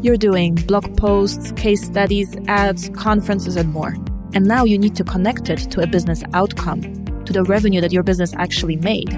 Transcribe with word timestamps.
You're 0.00 0.16
doing 0.16 0.54
blog 0.54 0.96
posts, 0.96 1.50
case 1.52 1.84
studies, 1.84 2.32
ads, 2.46 2.88
conferences, 2.90 3.56
and 3.56 3.72
more. 3.72 3.96
And 4.32 4.46
now 4.46 4.62
you 4.62 4.78
need 4.78 4.94
to 4.94 5.02
connect 5.02 5.50
it 5.50 5.58
to 5.72 5.80
a 5.80 5.88
business 5.88 6.22
outcome, 6.34 6.82
to 7.24 7.32
the 7.32 7.42
revenue 7.42 7.80
that 7.80 7.90
your 7.90 8.04
business 8.04 8.32
actually 8.36 8.76
made. 8.76 9.10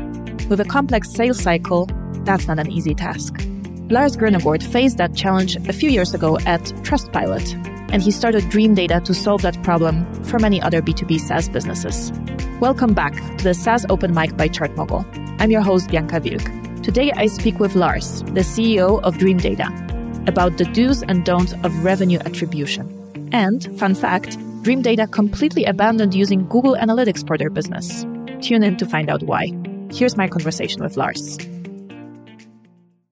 With 0.48 0.58
a 0.58 0.64
complex 0.64 1.12
sales 1.12 1.38
cycle, 1.38 1.86
that's 2.24 2.48
not 2.48 2.58
an 2.58 2.70
easy 2.70 2.94
task. 2.94 3.46
Lars 3.90 4.16
Grønbæk 4.16 4.62
faced 4.62 4.96
that 4.96 5.14
challenge 5.14 5.56
a 5.68 5.72
few 5.74 5.90
years 5.90 6.14
ago 6.14 6.38
at 6.46 6.62
Trustpilot, 6.82 7.52
and 7.92 8.00
he 8.00 8.10
started 8.10 8.44
Dreamdata 8.44 9.04
to 9.04 9.12
solve 9.12 9.42
that 9.42 9.62
problem 9.62 10.06
for 10.24 10.38
many 10.38 10.62
other 10.62 10.80
B2B 10.80 11.20
SaaS 11.20 11.50
businesses. 11.50 12.10
Welcome 12.58 12.94
back 12.94 13.12
to 13.36 13.44
the 13.44 13.52
SaaS 13.52 13.84
Open 13.90 14.14
Mic 14.14 14.34
by 14.34 14.48
ChartMogul. 14.48 15.04
I'm 15.40 15.50
your 15.50 15.60
host, 15.60 15.90
Bianca 15.90 16.20
Wilk. 16.24 16.48
Today 16.82 17.12
I 17.12 17.26
speak 17.26 17.58
with 17.60 17.74
Lars, 17.74 18.22
the 18.28 18.40
CEO 18.40 19.02
of 19.02 19.18
Dreamdata, 19.18 19.89
about 20.26 20.58
the 20.58 20.64
do's 20.64 21.02
and 21.02 21.24
don'ts 21.24 21.52
of 21.64 21.84
revenue 21.84 22.18
attribution. 22.18 22.86
And, 23.32 23.78
fun 23.78 23.94
fact, 23.94 24.38
Dreamdata 24.62 25.10
completely 25.10 25.64
abandoned 25.64 26.14
using 26.14 26.46
Google 26.48 26.76
Analytics 26.76 27.26
for 27.26 27.38
their 27.38 27.50
business. 27.50 28.04
Tune 28.42 28.62
in 28.62 28.76
to 28.76 28.86
find 28.86 29.08
out 29.08 29.22
why. 29.22 29.52
Here's 29.90 30.16
my 30.16 30.28
conversation 30.28 30.82
with 30.82 30.96
Lars. 30.96 31.38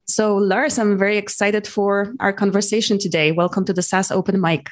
So, 0.04 0.36
Lars, 0.36 0.78
I'm 0.78 0.98
very 0.98 1.16
excited 1.16 1.66
for 1.66 2.12
our 2.20 2.32
conversation 2.32 2.98
today. 2.98 3.32
Welcome 3.32 3.64
to 3.66 3.72
the 3.72 3.82
SaaS 3.82 4.10
Open 4.10 4.40
Mic. 4.40 4.68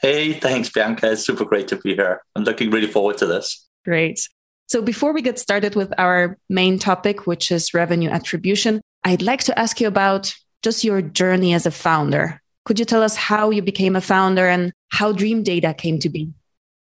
Hey, 0.00 0.34
thanks, 0.34 0.70
Bianca. 0.70 1.12
It's 1.12 1.24
super 1.24 1.44
great 1.44 1.68
to 1.68 1.76
be 1.76 1.94
here. 1.94 2.22
I'm 2.34 2.44
looking 2.44 2.70
really 2.70 2.86
forward 2.86 3.18
to 3.18 3.26
this. 3.26 3.66
Great. 3.84 4.28
So, 4.68 4.82
before 4.82 5.12
we 5.12 5.22
get 5.22 5.38
started 5.38 5.76
with 5.76 5.92
our 5.98 6.38
main 6.48 6.78
topic, 6.78 7.26
which 7.26 7.50
is 7.50 7.72
revenue 7.72 8.10
attribution, 8.10 8.80
I'd 9.04 9.22
like 9.22 9.44
to 9.44 9.58
ask 9.58 9.80
you 9.80 9.88
about 9.88 10.34
just 10.66 10.84
your 10.84 11.00
journey 11.00 11.54
as 11.54 11.66
a 11.66 11.70
founder. 11.70 12.24
Could 12.64 12.78
you 12.80 12.84
tell 12.84 13.02
us 13.02 13.14
how 13.14 13.50
you 13.50 13.62
became 13.62 13.94
a 13.94 14.00
founder 14.00 14.46
and 14.48 14.72
how 14.88 15.12
Dreamdata 15.12 15.78
came 15.78 15.98
to 16.00 16.08
be? 16.08 16.22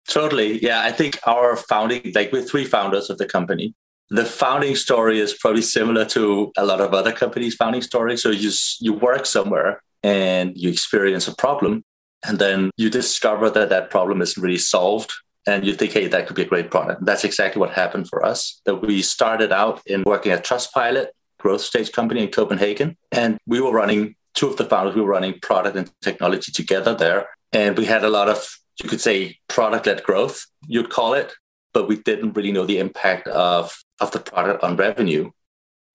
Totally. 0.09 0.51
Yeah. 0.63 0.81
I 0.81 0.93
think 0.93 1.19
our 1.27 1.57
founding, 1.57 2.13
like 2.15 2.33
we're 2.33 2.43
three 2.43 2.65
founders 2.65 3.11
of 3.11 3.19
the 3.19 3.27
company 3.27 3.75
the 4.11 4.25
founding 4.25 4.77
story 4.77 5.19
is 5.19 5.35
probably 5.35 5.63
similar 5.63 6.05
to 6.05 6.53
a 6.57 6.65
lot 6.65 6.81
of 6.81 6.93
other 6.93 7.13
companies' 7.13 7.55
founding 7.55 7.83
stories. 7.83 8.23
So 8.23 8.31
you 8.31 8.51
you 8.81 8.93
work 8.93 9.27
somewhere 9.27 9.83
and 10.03 10.53
you 10.57 10.71
experience 10.71 11.27
a 11.27 11.35
problem, 11.35 11.83
and 12.27 12.39
then 12.39 12.71
you 12.77 12.91
discover 12.91 13.51
that 13.51 13.71
that 13.71 13.91
problem 13.91 14.21
isn't 14.21 14.43
really 14.43 14.59
solved, 14.59 15.11
and 15.47 15.65
you 15.67 15.75
think, 15.75 15.93
hey, 15.93 16.07
that 16.09 16.27
could 16.27 16.37
be 16.37 16.43
a 16.43 16.53
great 16.55 16.71
product. 16.71 17.05
That's 17.05 17.25
exactly 17.25 17.61
what 17.61 17.71
happened 17.71 18.09
for 18.09 18.25
us. 18.25 18.61
That 18.67 18.77
we 18.77 19.03
started 19.03 19.53
out 19.53 19.81
in 19.87 20.03
working 20.05 20.33
at 20.33 20.45
Trustpilot, 20.45 21.09
growth 21.45 21.61
stage 21.61 21.93
company 21.93 22.23
in 22.23 22.31
Copenhagen, 22.31 22.97
and 23.13 23.39
we 23.47 23.61
were 23.61 23.73
running 23.73 24.17
two 24.35 24.49
of 24.49 24.57
the 24.57 24.65
founders. 24.65 24.95
We 24.95 25.03
were 25.03 25.17
running 25.19 25.39
product 25.41 25.77
and 25.77 25.91
technology 26.01 26.51
together 26.51 26.95
there, 26.95 27.29
and 27.53 27.77
we 27.77 27.85
had 27.85 28.03
a 28.05 28.11
lot 28.11 28.29
of 28.29 28.39
you 28.83 28.89
could 28.89 29.01
say 29.01 29.39
product-led 29.49 30.03
growth, 30.03 30.47
you'd 30.67 30.91
call 30.91 31.15
it, 31.15 31.33
but 31.73 31.89
we 31.89 31.97
didn't 31.97 32.33
really 32.33 32.53
know 32.53 32.67
the 32.67 32.79
impact 32.79 33.29
of, 33.29 33.77
of 34.01 34.11
the 34.11 34.19
product 34.19 34.65
on 34.65 34.77
revenue. 34.77 35.31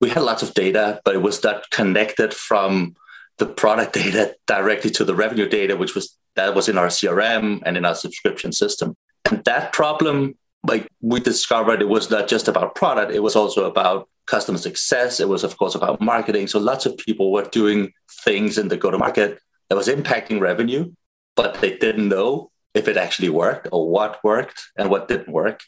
We 0.00 0.08
had 0.08 0.22
lots 0.22 0.42
of 0.42 0.54
data, 0.54 1.00
but 1.04 1.14
it 1.14 1.22
was 1.22 1.42
not 1.44 1.68
connected 1.70 2.32
from 2.32 2.96
the 3.38 3.46
product 3.46 3.92
data 3.94 4.34
directly 4.46 4.90
to 4.92 5.04
the 5.04 5.14
revenue 5.14 5.48
data, 5.48 5.76
which 5.76 5.94
was 5.94 6.16
that 6.36 6.54
was 6.54 6.68
in 6.68 6.78
our 6.78 6.86
CRM 6.86 7.62
and 7.66 7.76
in 7.76 7.84
our 7.84 7.94
subscription 7.94 8.52
system. 8.52 8.94
And 9.30 9.44
that 9.44 9.72
problem, 9.72 10.38
like 10.66 10.88
we 11.00 11.20
discovered, 11.20 11.82
it 11.82 11.88
was 11.88 12.10
not 12.10 12.28
just 12.28 12.48
about 12.48 12.74
product; 12.74 13.12
it 13.12 13.22
was 13.22 13.36
also 13.36 13.64
about 13.64 14.08
customer 14.26 14.58
success. 14.58 15.20
It 15.20 15.28
was, 15.28 15.44
of 15.44 15.56
course, 15.58 15.74
about 15.74 16.00
marketing. 16.00 16.46
So 16.46 16.58
lots 16.58 16.86
of 16.86 16.96
people 16.96 17.32
were 17.32 17.44
doing 17.44 17.92
things 18.24 18.58
in 18.58 18.68
the 18.68 18.76
go-to-market 18.76 19.38
that 19.68 19.76
was 19.76 19.88
impacting 19.88 20.40
revenue, 20.40 20.92
but 21.36 21.60
they 21.60 21.76
didn't 21.76 22.08
know 22.08 22.50
if 22.74 22.88
it 22.88 22.96
actually 22.96 23.28
worked 23.28 23.68
or 23.72 23.88
what 23.88 24.22
worked 24.22 24.70
and 24.76 24.90
what 24.90 25.08
didn't 25.08 25.32
work. 25.32 25.60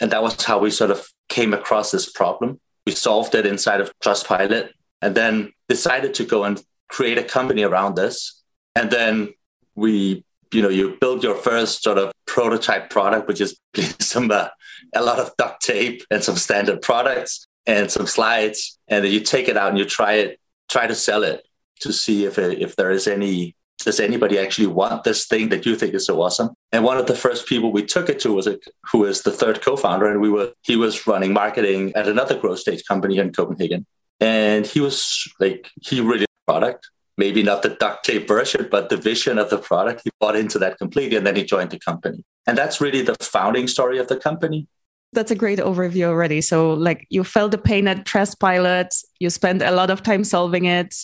And 0.00 0.10
that 0.10 0.22
was 0.22 0.42
how 0.42 0.58
we 0.58 0.70
sort 0.70 0.90
of 0.90 1.06
came 1.28 1.54
across 1.54 1.90
this 1.90 2.10
problem. 2.10 2.60
We 2.86 2.92
solved 2.92 3.34
it 3.34 3.46
inside 3.46 3.80
of 3.80 3.92
Trustpilot 4.00 4.70
and 5.00 5.14
then 5.14 5.52
decided 5.68 6.14
to 6.14 6.24
go 6.24 6.44
and 6.44 6.62
create 6.88 7.18
a 7.18 7.24
company 7.24 7.62
around 7.62 7.96
this. 7.96 8.42
And 8.74 8.90
then 8.90 9.34
we, 9.74 10.24
you 10.52 10.62
know, 10.62 10.68
you 10.68 10.96
build 11.00 11.22
your 11.22 11.34
first 11.34 11.82
sort 11.82 11.98
of 11.98 12.12
prototype 12.26 12.90
product, 12.90 13.28
which 13.28 13.40
is 13.40 13.58
some 13.98 14.30
uh, 14.30 14.48
a 14.94 15.02
lot 15.02 15.18
of 15.18 15.34
duct 15.36 15.62
tape 15.62 16.04
and 16.10 16.22
some 16.22 16.36
standard 16.36 16.82
products 16.82 17.46
and 17.66 17.90
some 17.90 18.06
slides, 18.06 18.78
and 18.88 19.04
then 19.04 19.12
you 19.12 19.20
take 19.20 19.48
it 19.48 19.56
out 19.56 19.70
and 19.70 19.78
you 19.78 19.84
try 19.84 20.14
it, 20.14 20.40
try 20.68 20.86
to 20.86 20.94
sell 20.94 21.22
it 21.22 21.46
to 21.80 21.92
see 21.92 22.24
if 22.24 22.38
it, 22.38 22.60
if 22.60 22.76
there 22.76 22.90
is 22.90 23.06
any 23.06 23.54
does 23.84 24.00
anybody 24.00 24.38
actually 24.38 24.66
want 24.66 25.04
this 25.04 25.26
thing 25.26 25.48
that 25.48 25.66
you 25.66 25.74
think 25.76 25.94
is 25.94 26.06
so 26.06 26.22
awesome? 26.22 26.50
And 26.70 26.84
one 26.84 26.98
of 26.98 27.06
the 27.06 27.14
first 27.14 27.46
people 27.46 27.72
we 27.72 27.84
took 27.84 28.08
it 28.08 28.20
to 28.20 28.32
was 28.32 28.46
a, 28.46 28.58
who 28.90 29.04
is 29.04 29.22
the 29.22 29.32
third 29.32 29.60
co-founder, 29.60 30.06
and 30.06 30.20
we 30.20 30.30
were 30.30 30.52
he 30.62 30.76
was 30.76 31.06
running 31.06 31.32
marketing 31.32 31.92
at 31.94 32.08
another 32.08 32.38
growth 32.38 32.60
stage 32.60 32.84
company 32.86 33.18
in 33.18 33.32
Copenhagen, 33.32 33.86
and 34.20 34.66
he 34.66 34.80
was 34.80 35.28
like 35.40 35.70
he 35.80 36.00
really 36.00 36.26
product. 36.46 36.88
Maybe 37.18 37.42
not 37.42 37.62
the 37.62 37.68
duct 37.68 38.04
tape 38.06 38.26
version, 38.26 38.68
but 38.70 38.88
the 38.88 38.96
vision 38.96 39.36
of 39.38 39.50
the 39.50 39.58
product. 39.58 40.00
He 40.02 40.10
bought 40.18 40.34
into 40.34 40.58
that 40.60 40.78
completely, 40.78 41.16
and 41.16 41.26
then 41.26 41.36
he 41.36 41.44
joined 41.44 41.70
the 41.70 41.78
company. 41.78 42.24
And 42.46 42.56
that's 42.56 42.80
really 42.80 43.02
the 43.02 43.16
founding 43.20 43.68
story 43.68 43.98
of 43.98 44.08
the 44.08 44.16
company. 44.16 44.66
That's 45.12 45.30
a 45.30 45.34
great 45.36 45.58
overview 45.58 46.04
already. 46.04 46.40
So, 46.40 46.72
like, 46.72 47.06
you 47.10 47.22
felt 47.22 47.50
the 47.50 47.58
pain 47.58 47.86
at 47.86 48.06
Trustpilot, 48.06 48.96
you 49.18 49.28
spent 49.30 49.62
a 49.62 49.70
lot 49.70 49.90
of 49.90 50.02
time 50.02 50.24
solving 50.24 50.64
it, 50.64 50.94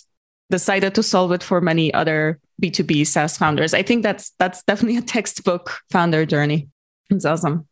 decided 0.50 0.94
to 0.94 1.02
solve 1.02 1.32
it 1.32 1.42
for 1.42 1.60
many 1.60 1.92
other 1.92 2.40
B2B 2.62 3.06
SaaS 3.06 3.36
founders. 3.36 3.74
I 3.74 3.82
think 3.82 4.02
that's 4.02 4.32
that's 4.38 4.62
definitely 4.64 4.98
a 4.98 5.02
textbook 5.02 5.78
founder 5.90 6.24
journey. 6.24 6.68
It's 7.10 7.24
awesome. 7.24 7.66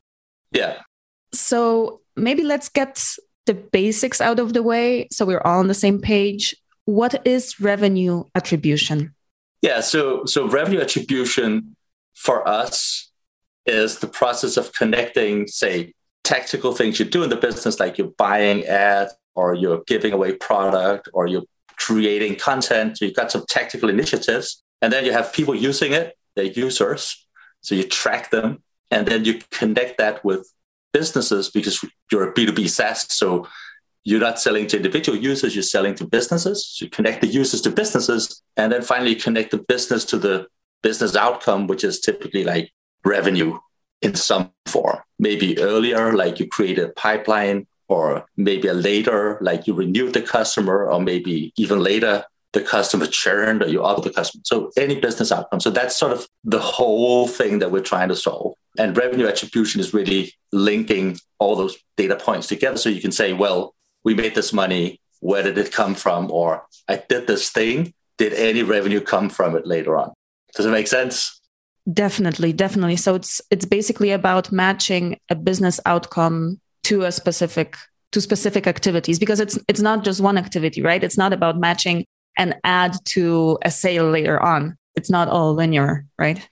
Yeah. 0.52 0.80
So 1.32 2.00
maybe 2.16 2.42
let's 2.42 2.68
get 2.68 3.02
the 3.46 3.54
basics 3.54 4.20
out 4.20 4.40
of 4.40 4.52
the 4.52 4.62
way 4.62 5.06
so 5.10 5.24
we're 5.24 5.40
all 5.40 5.60
on 5.60 5.68
the 5.68 5.74
same 5.74 6.00
page. 6.00 6.54
What 6.84 7.26
is 7.26 7.60
revenue 7.60 8.24
attribution? 8.34 9.14
Yeah, 9.62 9.80
so 9.80 10.24
so 10.24 10.46
revenue 10.46 10.80
attribution 10.80 11.76
for 12.14 12.46
us 12.46 13.10
is 13.66 13.98
the 13.98 14.06
process 14.06 14.56
of 14.56 14.72
connecting, 14.72 15.46
say, 15.48 15.92
tactical 16.26 16.72
things 16.74 16.98
you 16.98 17.04
do 17.04 17.22
in 17.22 17.30
the 17.30 17.36
business, 17.36 17.78
like 17.78 17.98
you're 17.98 18.14
buying 18.18 18.64
ads 18.66 19.14
or 19.36 19.54
you're 19.54 19.82
giving 19.86 20.12
away 20.12 20.32
product 20.32 21.08
or 21.12 21.28
you're 21.28 21.44
creating 21.76 22.34
content. 22.36 22.98
So 22.98 23.04
you've 23.04 23.14
got 23.14 23.30
some 23.30 23.44
tactical 23.48 23.88
initiatives, 23.88 24.62
and 24.82 24.92
then 24.92 25.04
you 25.04 25.12
have 25.12 25.32
people 25.32 25.54
using 25.54 25.92
it, 25.92 26.16
they're 26.34 26.44
users. 26.66 27.26
So 27.60 27.74
you 27.74 27.84
track 27.84 28.30
them, 28.30 28.62
and 28.90 29.06
then 29.06 29.24
you 29.24 29.40
connect 29.50 29.98
that 29.98 30.24
with 30.24 30.52
businesses 30.92 31.50
because 31.50 31.84
you're 32.10 32.28
a 32.28 32.34
B2B 32.34 32.68
SaaS. 32.68 33.06
So 33.12 33.46
you're 34.04 34.20
not 34.20 34.40
selling 34.40 34.66
to 34.68 34.76
individual 34.76 35.18
users, 35.18 35.54
you're 35.54 35.62
selling 35.62 35.94
to 35.96 36.06
businesses. 36.06 36.66
So 36.66 36.84
you 36.86 36.90
connect 36.90 37.20
the 37.20 37.26
users 37.28 37.60
to 37.62 37.70
businesses, 37.70 38.42
and 38.56 38.72
then 38.72 38.82
finally 38.82 39.10
you 39.10 39.20
connect 39.28 39.52
the 39.52 39.58
business 39.58 40.04
to 40.06 40.18
the 40.18 40.46
business 40.82 41.14
outcome, 41.14 41.66
which 41.66 41.84
is 41.84 42.00
typically 42.00 42.44
like 42.44 42.72
revenue 43.04 43.58
in 44.02 44.14
some 44.14 44.50
form. 44.66 44.98
Maybe 45.18 45.58
earlier, 45.58 46.12
like 46.12 46.38
you 46.38 46.48
create 46.48 46.78
a 46.78 46.88
pipeline 46.88 47.66
or 47.88 48.26
maybe 48.36 48.70
later, 48.70 49.38
like 49.40 49.66
you 49.66 49.74
renewed 49.74 50.12
the 50.12 50.22
customer, 50.22 50.86
or 50.86 51.00
maybe 51.00 51.52
even 51.56 51.78
later, 51.78 52.24
the 52.52 52.60
customer 52.60 53.06
churned 53.06 53.62
or 53.62 53.68
you 53.68 53.86
out 53.86 54.02
the 54.02 54.10
customer. 54.10 54.42
So 54.44 54.70
any 54.76 54.98
business 54.98 55.30
outcome. 55.30 55.60
So 55.60 55.70
that's 55.70 55.96
sort 55.96 56.12
of 56.12 56.26
the 56.42 56.58
whole 56.58 57.28
thing 57.28 57.58
that 57.60 57.70
we're 57.70 57.82
trying 57.82 58.08
to 58.08 58.16
solve. 58.16 58.54
And 58.78 58.96
revenue 58.96 59.26
attribution 59.26 59.80
is 59.80 59.94
really 59.94 60.32
linking 60.52 61.18
all 61.38 61.54
those 61.54 61.76
data 61.96 62.16
points 62.16 62.46
together. 62.46 62.76
So 62.78 62.88
you 62.88 63.00
can 63.00 63.12
say, 63.12 63.32
well, 63.32 63.74
we 64.04 64.14
made 64.14 64.34
this 64.34 64.52
money. 64.52 65.00
Where 65.20 65.42
did 65.42 65.58
it 65.58 65.72
come 65.72 65.94
from? 65.94 66.30
Or 66.30 66.64
I 66.88 67.02
did 67.08 67.26
this 67.26 67.50
thing. 67.50 67.94
Did 68.18 68.32
any 68.32 68.62
revenue 68.62 69.00
come 69.00 69.28
from 69.28 69.54
it 69.56 69.66
later 69.66 69.96
on? 69.96 70.12
Does 70.54 70.66
it 70.66 70.70
make 70.70 70.88
sense? 70.88 71.40
Definitely, 71.92 72.52
definitely. 72.52 72.96
So 72.96 73.14
it's 73.14 73.40
it's 73.50 73.64
basically 73.64 74.10
about 74.10 74.50
matching 74.50 75.18
a 75.30 75.36
business 75.36 75.78
outcome 75.86 76.60
to 76.84 77.02
a 77.02 77.12
specific 77.12 77.76
to 78.12 78.20
specific 78.20 78.66
activities 78.66 79.18
because 79.18 79.38
it's 79.38 79.58
it's 79.68 79.80
not 79.80 80.04
just 80.04 80.20
one 80.20 80.36
activity 80.36 80.82
right? 80.82 81.04
It's 81.04 81.18
not 81.18 81.32
about 81.32 81.58
matching 81.58 82.04
an 82.36 82.54
ad 82.64 82.96
to 83.06 83.58
a 83.62 83.70
sale 83.70 84.10
later 84.10 84.42
on. 84.42 84.76
It's 84.96 85.10
not 85.10 85.28
all 85.28 85.54
linear 85.54 86.04
right? 86.18 86.48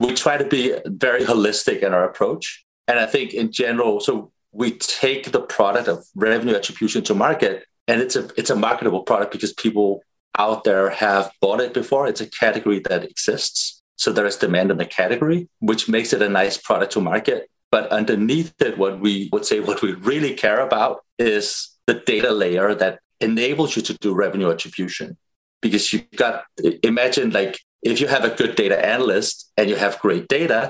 We 0.00 0.12
try 0.12 0.36
to 0.36 0.44
be 0.44 0.76
very 0.86 1.22
holistic 1.24 1.82
in 1.82 1.94
our 1.94 2.04
approach. 2.04 2.64
And 2.86 2.98
i 2.98 3.06
think 3.06 3.32
in 3.32 3.50
general 3.50 4.00
so 4.00 4.30
we 4.52 4.72
take 4.72 5.32
the 5.32 5.40
product 5.40 5.88
of 5.88 6.04
revenue 6.14 6.54
attribution 6.54 7.02
to 7.04 7.14
market 7.14 7.64
and 7.88 8.02
it's 8.02 8.16
a 8.16 8.28
it's 8.36 8.50
a 8.50 8.56
marketable 8.56 9.02
product 9.02 9.32
because 9.32 9.54
people 9.54 10.02
out 10.38 10.64
there 10.64 10.90
have 10.90 11.30
bought 11.40 11.60
it 11.60 11.72
before. 11.72 12.06
It's 12.06 12.20
a 12.20 12.26
category 12.26 12.80
that 12.80 13.04
exists 13.04 13.82
so 13.96 14.12
there 14.12 14.26
is 14.26 14.36
demand 14.36 14.70
in 14.70 14.76
the 14.76 14.86
category 14.86 15.48
which 15.60 15.88
makes 15.88 16.12
it 16.12 16.22
a 16.22 16.28
nice 16.28 16.56
product 16.56 16.92
to 16.92 17.00
market 17.00 17.48
but 17.74 17.90
underneath 17.90 18.54
it, 18.62 18.78
what 18.78 19.00
we 19.00 19.28
would 19.32 19.44
say, 19.44 19.58
what 19.58 19.82
we 19.82 19.94
really 19.94 20.34
care 20.34 20.60
about 20.60 21.04
is 21.18 21.70
the 21.88 21.94
data 21.94 22.30
layer 22.30 22.72
that 22.72 23.00
enables 23.20 23.74
you 23.74 23.82
to 23.82 23.94
do 23.94 24.14
revenue 24.14 24.48
attribution. 24.48 25.16
because 25.60 25.92
you've 25.92 26.18
got 26.24 26.44
imagine 26.90 27.30
like 27.30 27.54
if 27.82 28.00
you 28.00 28.06
have 28.06 28.24
a 28.24 28.34
good 28.40 28.54
data 28.54 28.78
analyst 28.94 29.50
and 29.56 29.68
you 29.70 29.76
have 29.84 29.98
great 30.06 30.28
data, 30.28 30.60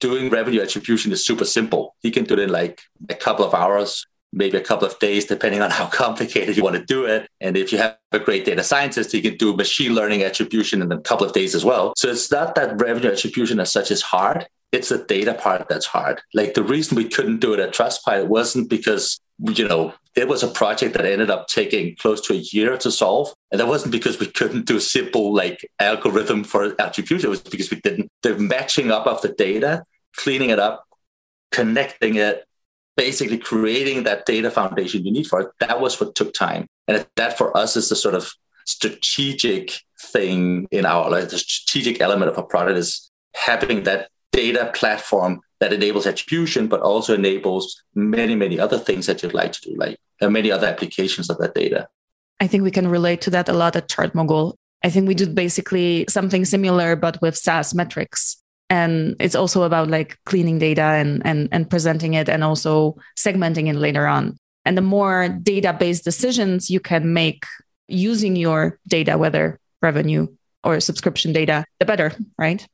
doing 0.00 0.30
revenue 0.30 0.60
attribution 0.60 1.12
is 1.12 1.24
super 1.24 1.44
simple. 1.44 1.94
He 2.04 2.10
can 2.10 2.24
do 2.24 2.34
it 2.34 2.40
in 2.46 2.50
like 2.60 2.76
a 3.08 3.18
couple 3.24 3.44
of 3.44 3.54
hours, 3.54 3.90
maybe 4.32 4.56
a 4.56 4.62
couple 4.62 4.86
of 4.86 4.98
days, 4.98 5.24
depending 5.24 5.60
on 5.60 5.70
how 5.78 5.86
complicated 5.86 6.56
you 6.56 6.62
want 6.62 6.76
to 6.76 6.84
do 6.84 7.04
it. 7.04 7.28
And 7.40 7.56
if 7.56 7.72
you 7.72 7.78
have 7.78 7.98
a 8.12 8.18
great 8.18 8.44
data 8.44 8.62
scientist, 8.62 9.14
you 9.14 9.22
can 9.22 9.36
do 9.36 9.56
machine 9.56 9.94
learning 9.94 10.22
attribution 10.22 10.82
in 10.82 10.92
a 10.92 11.00
couple 11.00 11.26
of 11.26 11.32
days 11.32 11.54
as 11.54 11.64
well. 11.64 11.92
So 11.96 12.10
it's 12.10 12.30
not 12.30 12.54
that 12.54 12.80
revenue 12.80 13.10
attribution 13.10 13.60
as 13.60 13.72
such 13.72 13.90
is 13.90 14.02
hard. 14.02 14.46
It's 14.70 14.90
the 14.90 14.98
data 14.98 15.32
part 15.32 15.66
that's 15.68 15.86
hard. 15.86 16.20
Like 16.34 16.54
the 16.54 16.62
reason 16.62 16.96
we 16.96 17.08
couldn't 17.08 17.40
do 17.40 17.54
it 17.54 17.60
at 17.60 17.72
Trustpilot 17.72 18.26
wasn't 18.26 18.68
because, 18.68 19.18
you 19.38 19.66
know, 19.66 19.94
it 20.14 20.28
was 20.28 20.42
a 20.42 20.48
project 20.48 20.94
that 20.94 21.06
ended 21.06 21.30
up 21.30 21.46
taking 21.46 21.96
close 21.96 22.20
to 22.22 22.34
a 22.34 22.36
year 22.36 22.76
to 22.76 22.90
solve. 22.90 23.32
And 23.50 23.60
that 23.60 23.68
wasn't 23.68 23.92
because 23.92 24.18
we 24.20 24.26
couldn't 24.26 24.66
do 24.66 24.76
a 24.76 24.80
simple 24.80 25.32
like 25.32 25.66
algorithm 25.78 26.44
for 26.44 26.74
attribution. 26.78 27.28
It 27.28 27.30
was 27.30 27.40
because 27.40 27.70
we 27.70 27.80
didn't. 27.80 28.10
The 28.22 28.36
matching 28.36 28.90
up 28.90 29.06
of 29.06 29.22
the 29.22 29.28
data, 29.28 29.84
cleaning 30.16 30.50
it 30.50 30.58
up, 30.58 30.84
connecting 31.50 32.16
it, 32.16 32.44
basically 32.98 33.38
creating 33.38 34.02
that 34.02 34.26
data 34.26 34.50
foundation 34.50 35.06
you 35.06 35.12
need 35.12 35.28
for 35.28 35.40
it. 35.40 35.48
That 35.60 35.80
was 35.80 35.98
what 36.00 36.16
took 36.16 36.34
time. 36.34 36.66
And 36.88 37.06
that 37.14 37.38
for 37.38 37.56
us 37.56 37.76
is 37.76 37.88
the 37.88 37.96
sort 37.96 38.16
of 38.16 38.32
strategic 38.66 39.80
thing 40.12 40.66
in 40.72 40.84
our 40.84 41.08
like 41.08 41.28
the 41.30 41.38
strategic 41.38 42.00
element 42.00 42.30
of 42.30 42.36
a 42.36 42.42
product 42.42 42.76
is 42.76 43.10
having 43.34 43.84
that 43.84 44.08
data 44.32 44.70
platform 44.74 45.40
that 45.60 45.72
enables 45.72 46.06
attribution, 46.06 46.66
but 46.66 46.80
also 46.80 47.14
enables 47.14 47.82
many, 47.94 48.34
many 48.34 48.58
other 48.58 48.78
things 48.78 49.06
that 49.06 49.22
you'd 49.22 49.32
like 49.32 49.52
to 49.52 49.60
do, 49.62 49.76
like 49.76 49.96
many 50.20 50.50
other 50.50 50.66
applications 50.66 51.30
of 51.30 51.38
that 51.38 51.54
data. 51.54 51.88
I 52.40 52.48
think 52.48 52.64
we 52.64 52.70
can 52.72 52.88
relate 52.88 53.20
to 53.22 53.30
that 53.30 53.48
a 53.48 53.52
lot 53.52 53.76
at 53.76 53.88
ChartMogul. 53.88 54.54
I 54.84 54.90
think 54.90 55.06
we 55.06 55.14
do 55.14 55.26
basically 55.28 56.04
something 56.08 56.44
similar, 56.44 56.96
but 56.96 57.20
with 57.22 57.36
SaaS 57.36 57.74
metrics 57.74 58.42
and 58.70 59.16
it's 59.18 59.34
also 59.34 59.62
about 59.62 59.88
like 59.88 60.18
cleaning 60.24 60.58
data 60.58 60.82
and 60.82 61.22
and 61.24 61.48
and 61.52 61.70
presenting 61.70 62.14
it 62.14 62.28
and 62.28 62.44
also 62.44 62.96
segmenting 63.16 63.68
it 63.68 63.76
later 63.76 64.06
on. 64.06 64.38
And 64.64 64.76
the 64.76 64.82
more 64.82 65.28
data 65.28 65.72
based 65.72 66.04
decisions 66.04 66.70
you 66.70 66.80
can 66.80 67.12
make 67.12 67.44
using 67.86 68.36
your 68.36 68.78
data 68.86 69.16
whether 69.16 69.58
revenue 69.80 70.26
or 70.64 70.80
subscription 70.80 71.32
data 71.32 71.64
the 71.80 71.86
better 71.86 72.12
right? 72.36 72.66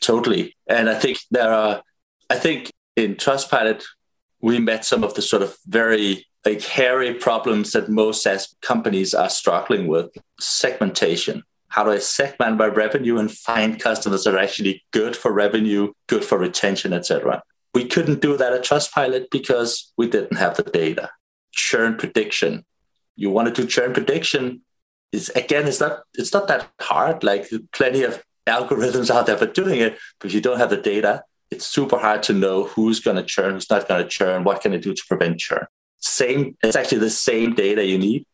Totally. 0.00 0.56
And 0.66 0.88
i 0.88 0.94
think 0.94 1.18
there 1.30 1.52
are 1.52 1.82
i 2.30 2.36
think 2.36 2.72
in 2.96 3.16
trustpilot 3.16 3.84
we 4.40 4.58
met 4.58 4.84
some 4.84 5.04
of 5.04 5.14
the 5.14 5.22
sort 5.22 5.42
of 5.42 5.56
very 5.66 6.24
like 6.44 6.62
hairy 6.62 7.14
problems 7.14 7.72
that 7.72 7.88
most 7.88 8.22
SaaS 8.22 8.54
companies 8.62 9.12
are 9.12 9.28
struggling 9.28 9.88
with 9.88 10.08
segmentation 10.40 11.42
how 11.68 11.84
do 11.84 11.90
I 11.90 11.98
segment 11.98 12.56
my 12.56 12.66
revenue 12.66 13.18
and 13.18 13.30
find 13.30 13.78
customers 13.78 14.24
that 14.24 14.34
are 14.34 14.38
actually 14.38 14.84
good 14.90 15.16
for 15.16 15.32
revenue, 15.32 15.92
good 16.06 16.24
for 16.24 16.38
retention, 16.38 16.92
etc. 16.92 17.42
We 17.74 17.86
couldn't 17.86 18.20
do 18.20 18.36
that 18.36 18.52
at 18.52 18.64
Trustpilot 18.64 19.30
because 19.30 19.92
we 19.96 20.08
didn't 20.08 20.38
have 20.38 20.56
the 20.56 20.62
data. 20.62 21.10
Churn 21.52 21.96
prediction. 21.96 22.64
You 23.16 23.30
want 23.30 23.54
to 23.54 23.62
do 23.62 23.68
churn 23.68 23.92
prediction. 23.92 24.62
Is 25.12 25.28
again, 25.30 25.66
it's 25.66 25.80
not 25.80 26.00
it's 26.14 26.32
not 26.32 26.48
that 26.48 26.70
hard. 26.80 27.24
Like 27.24 27.50
plenty 27.72 28.02
of 28.02 28.22
algorithms 28.46 29.10
out 29.10 29.26
there 29.26 29.36
for 29.36 29.46
doing 29.46 29.80
it, 29.80 29.98
but 30.18 30.28
if 30.28 30.34
you 30.34 30.40
don't 30.40 30.58
have 30.58 30.70
the 30.70 30.76
data, 30.76 31.24
it's 31.50 31.66
super 31.66 31.98
hard 31.98 32.22
to 32.24 32.32
know 32.32 32.64
who's 32.64 33.00
going 33.00 33.16
to 33.16 33.22
churn, 33.22 33.54
who's 33.54 33.70
not 33.70 33.88
going 33.88 34.02
to 34.02 34.08
churn, 34.08 34.44
what 34.44 34.60
can 34.60 34.72
I 34.72 34.76
do 34.76 34.94
to 34.94 35.02
prevent 35.08 35.38
churn. 35.38 35.66
Same, 35.98 36.56
it's 36.62 36.76
actually 36.76 36.98
the 36.98 37.10
same 37.10 37.54
data 37.54 37.84
you 37.84 37.98
need. 37.98 38.26